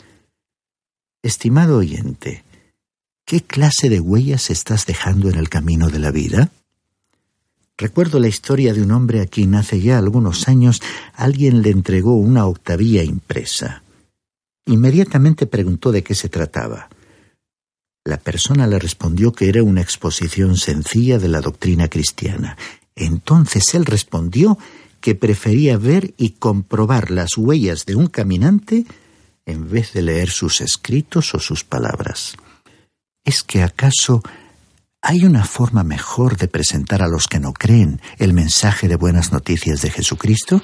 Estimado 1.24 1.78
oyente, 1.78 2.44
¿qué 3.26 3.42
clase 3.42 3.90
de 3.90 4.02
huellas 4.02 4.50
estás 4.50 4.86
dejando 4.86 5.30
en 5.30 5.36
el 5.36 5.48
camino 5.48 5.90
de 5.90 6.00
la 6.00 6.12
vida? 6.12 6.52
Recuerdo 7.80 8.20
la 8.20 8.28
historia 8.28 8.74
de 8.74 8.82
un 8.82 8.92
hombre 8.92 9.22
a 9.22 9.26
quien 9.26 9.56
hace 9.56 9.80
ya 9.80 9.98
algunos 9.98 10.50
años 10.50 10.82
alguien 11.14 11.62
le 11.62 11.70
entregó 11.70 12.14
una 12.16 12.46
octavía 12.46 13.06
impresa. 13.06 13.84
Inmediatamente 14.66 15.46
preguntó 15.46 15.94
de 15.94 16.04
qué 16.04 16.14
se 16.14 16.28
trataba. 16.28 16.90
La 18.04 18.18
persona 18.18 18.68
le 18.68 18.80
respondió 18.80 19.32
que 19.32 19.48
era 19.48 19.64
una 19.64 19.80
exposición 19.80 20.58
sencilla 20.58 21.20
de 21.20 21.30
la 21.30 21.40
doctrina 21.40 21.88
cristiana. 21.88 22.58
Entonces 22.98 23.74
él 23.74 23.86
respondió 23.86 24.58
que 25.00 25.16
prefería 25.16 25.78
ver 25.78 26.14
y 26.18 26.32
comprobar 26.32 27.12
las 27.12 27.38
huellas 27.38 27.86
de 27.86 27.96
un 27.96 28.08
caminante 28.08 28.86
en 29.46 29.70
vez 29.70 29.94
de 29.94 30.02
leer 30.02 30.32
sus 30.32 30.60
escritos 30.60 31.34
o 31.34 31.40
sus 31.40 31.64
palabras. 31.64 32.36
¿Es 33.24 33.42
que 33.42 33.64
acaso 33.64 34.22
¿Hay 35.02 35.24
una 35.24 35.46
forma 35.46 35.86
mejor 35.86 36.36
de 36.36 36.50
presentar 36.50 37.02
a 37.02 37.08
los 37.08 37.28
que 37.28 37.40
no 37.40 37.54
creen 37.54 38.02
el 38.18 38.34
mensaje 38.34 38.90
de 38.90 38.98
buenas 38.98 39.32
noticias 39.32 39.82
de 39.82 39.92
Jesucristo? 39.92 40.62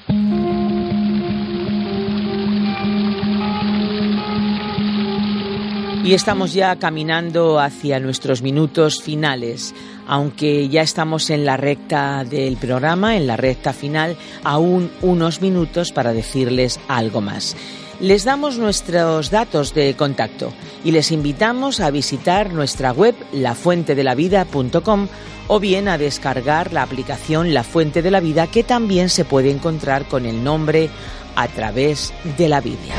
Y 6.04 6.14
estamos 6.14 6.54
ya 6.54 6.76
caminando 6.76 7.62
hacia 7.62 8.02
nuestros 8.02 8.42
minutos 8.42 9.02
finales. 9.02 9.74
Aunque 10.06 10.68
ya 10.68 10.82
estamos 10.82 11.30
en 11.30 11.46
la 11.46 11.56
recta 11.56 12.26
del 12.26 12.58
programa, 12.58 13.16
en 13.16 13.28
la 13.28 13.38
recta 13.38 13.72
final, 13.72 14.18
aún 14.44 14.92
unos 15.02 15.42
minutos 15.42 15.94
para 15.94 16.12
decirles 16.12 16.78
algo 16.90 17.22
más 17.22 17.56
les 18.00 18.24
damos 18.26 18.58
nuestros 18.58 19.30
datos 19.30 19.74
de 19.74 19.96
contacto 19.96 20.54
y 20.84 20.92
les 20.92 21.12
invitamos 21.12 21.80
a 21.80 21.92
visitar 21.92 22.52
nuestra 22.52 22.92
web 22.92 23.16
lafuentedelavida.com 23.32 25.08
o 25.48 25.60
bien 25.60 25.88
a 25.88 25.98
descargar 25.98 26.74
la 26.74 26.82
aplicación 26.82 27.54
La 27.54 27.64
Fuente 27.64 28.02
de 28.02 28.12
la 28.12 28.20
Vida 28.20 28.48
que 28.48 28.64
también 28.64 29.10
se 29.10 29.26
puede 29.26 29.52
encontrar 29.52 30.08
con 30.08 30.26
el 30.26 30.44
nombre 30.44 30.90
a 31.36 31.48
través 31.48 32.14
de 32.38 32.50
la 32.50 32.62
Biblia. 32.62 32.96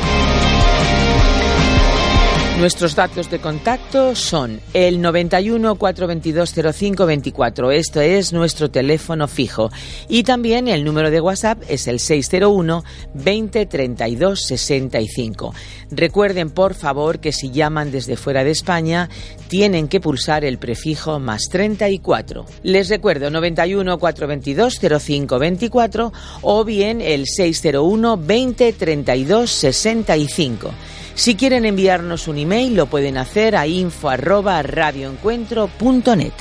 Nuestros 2.57 2.95
datos 2.95 3.29
de 3.29 3.37
contacto 3.37 4.15
son 4.15 4.59
el 4.73 4.99
91 4.99 5.75
422 5.75 6.53
0524, 6.73 7.69
esto 7.69 8.01
es 8.01 8.33
nuestro 8.33 8.71
teléfono 8.71 9.27
fijo, 9.27 9.69
y 10.09 10.23
también 10.23 10.67
el 10.67 10.83
número 10.83 11.11
de 11.11 11.21
WhatsApp 11.21 11.61
es 11.69 11.85
el 11.87 11.99
601 11.99 12.83
20 13.13 13.65
32 13.67 14.41
65. 14.41 15.53
Recuerden 15.91 16.49
por 16.49 16.73
favor 16.73 17.19
que 17.19 17.31
si 17.31 17.51
llaman 17.51 17.91
desde 17.91 18.17
fuera 18.17 18.43
de 18.43 18.51
España 18.51 19.07
tienen 19.49 19.87
que 19.87 20.01
pulsar 20.01 20.43
el 20.43 20.57
prefijo 20.57 21.19
más 21.19 21.49
34. 21.51 22.43
Les 22.63 22.89
recuerdo 22.89 23.29
91 23.29 23.99
422 23.99 24.79
0524 24.79 26.11
o 26.41 26.65
bien 26.65 27.01
el 27.01 27.27
601 27.27 28.17
20 28.17 28.73
32 28.73 29.51
65. 29.51 30.71
Si 31.17 31.35
quieren 31.35 31.65
enviarnos 31.65 32.27
un 32.27 32.37
email 32.37 32.75
lo 32.75 32.85
pueden 32.85 33.17
hacer 33.17 33.55
a 33.55 33.65
info@radioencuentro.net. 33.65 36.33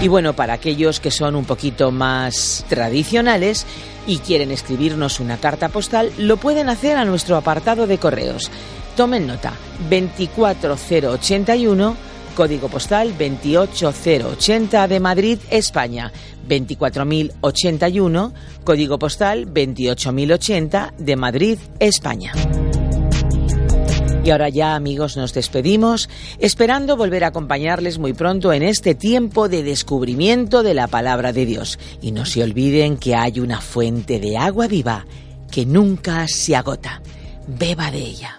Y 0.00 0.08
bueno, 0.08 0.32
para 0.32 0.54
aquellos 0.54 0.98
que 0.98 1.10
son 1.10 1.36
un 1.36 1.44
poquito 1.44 1.90
más 1.92 2.64
tradicionales 2.70 3.66
y 4.06 4.16
quieren 4.18 4.50
escribirnos 4.50 5.20
una 5.20 5.36
carta 5.36 5.68
postal, 5.68 6.10
lo 6.16 6.38
pueden 6.38 6.70
hacer 6.70 6.96
a 6.96 7.04
nuestro 7.04 7.36
apartado 7.36 7.86
de 7.86 7.98
correos. 7.98 8.50
Tomen 8.96 9.26
nota, 9.26 9.52
24081 9.90 11.96
código 12.34 12.68
postal 12.68 13.14
28080 13.18 14.88
de 14.88 15.00
Madrid, 15.00 15.38
España, 15.50 16.12
24081, 16.48 18.32
código 18.64 18.98
postal 18.98 19.46
28080 19.46 20.94
de 20.98 21.16
Madrid, 21.16 21.58
España. 21.78 22.32
Y 24.24 24.30
ahora 24.30 24.48
ya 24.48 24.76
amigos 24.76 25.16
nos 25.16 25.34
despedimos, 25.34 26.08
esperando 26.38 26.96
volver 26.96 27.24
a 27.24 27.28
acompañarles 27.28 27.98
muy 27.98 28.12
pronto 28.12 28.52
en 28.52 28.62
este 28.62 28.94
tiempo 28.94 29.48
de 29.48 29.64
descubrimiento 29.64 30.62
de 30.62 30.74
la 30.74 30.86
palabra 30.86 31.32
de 31.32 31.44
Dios. 31.44 31.78
Y 32.00 32.12
no 32.12 32.24
se 32.24 32.44
olviden 32.44 32.98
que 32.98 33.16
hay 33.16 33.40
una 33.40 33.60
fuente 33.60 34.20
de 34.20 34.38
agua 34.38 34.68
viva 34.68 35.06
que 35.50 35.66
nunca 35.66 36.26
se 36.28 36.54
agota. 36.54 37.02
Beba 37.48 37.90
de 37.90 37.98
ella. 37.98 38.38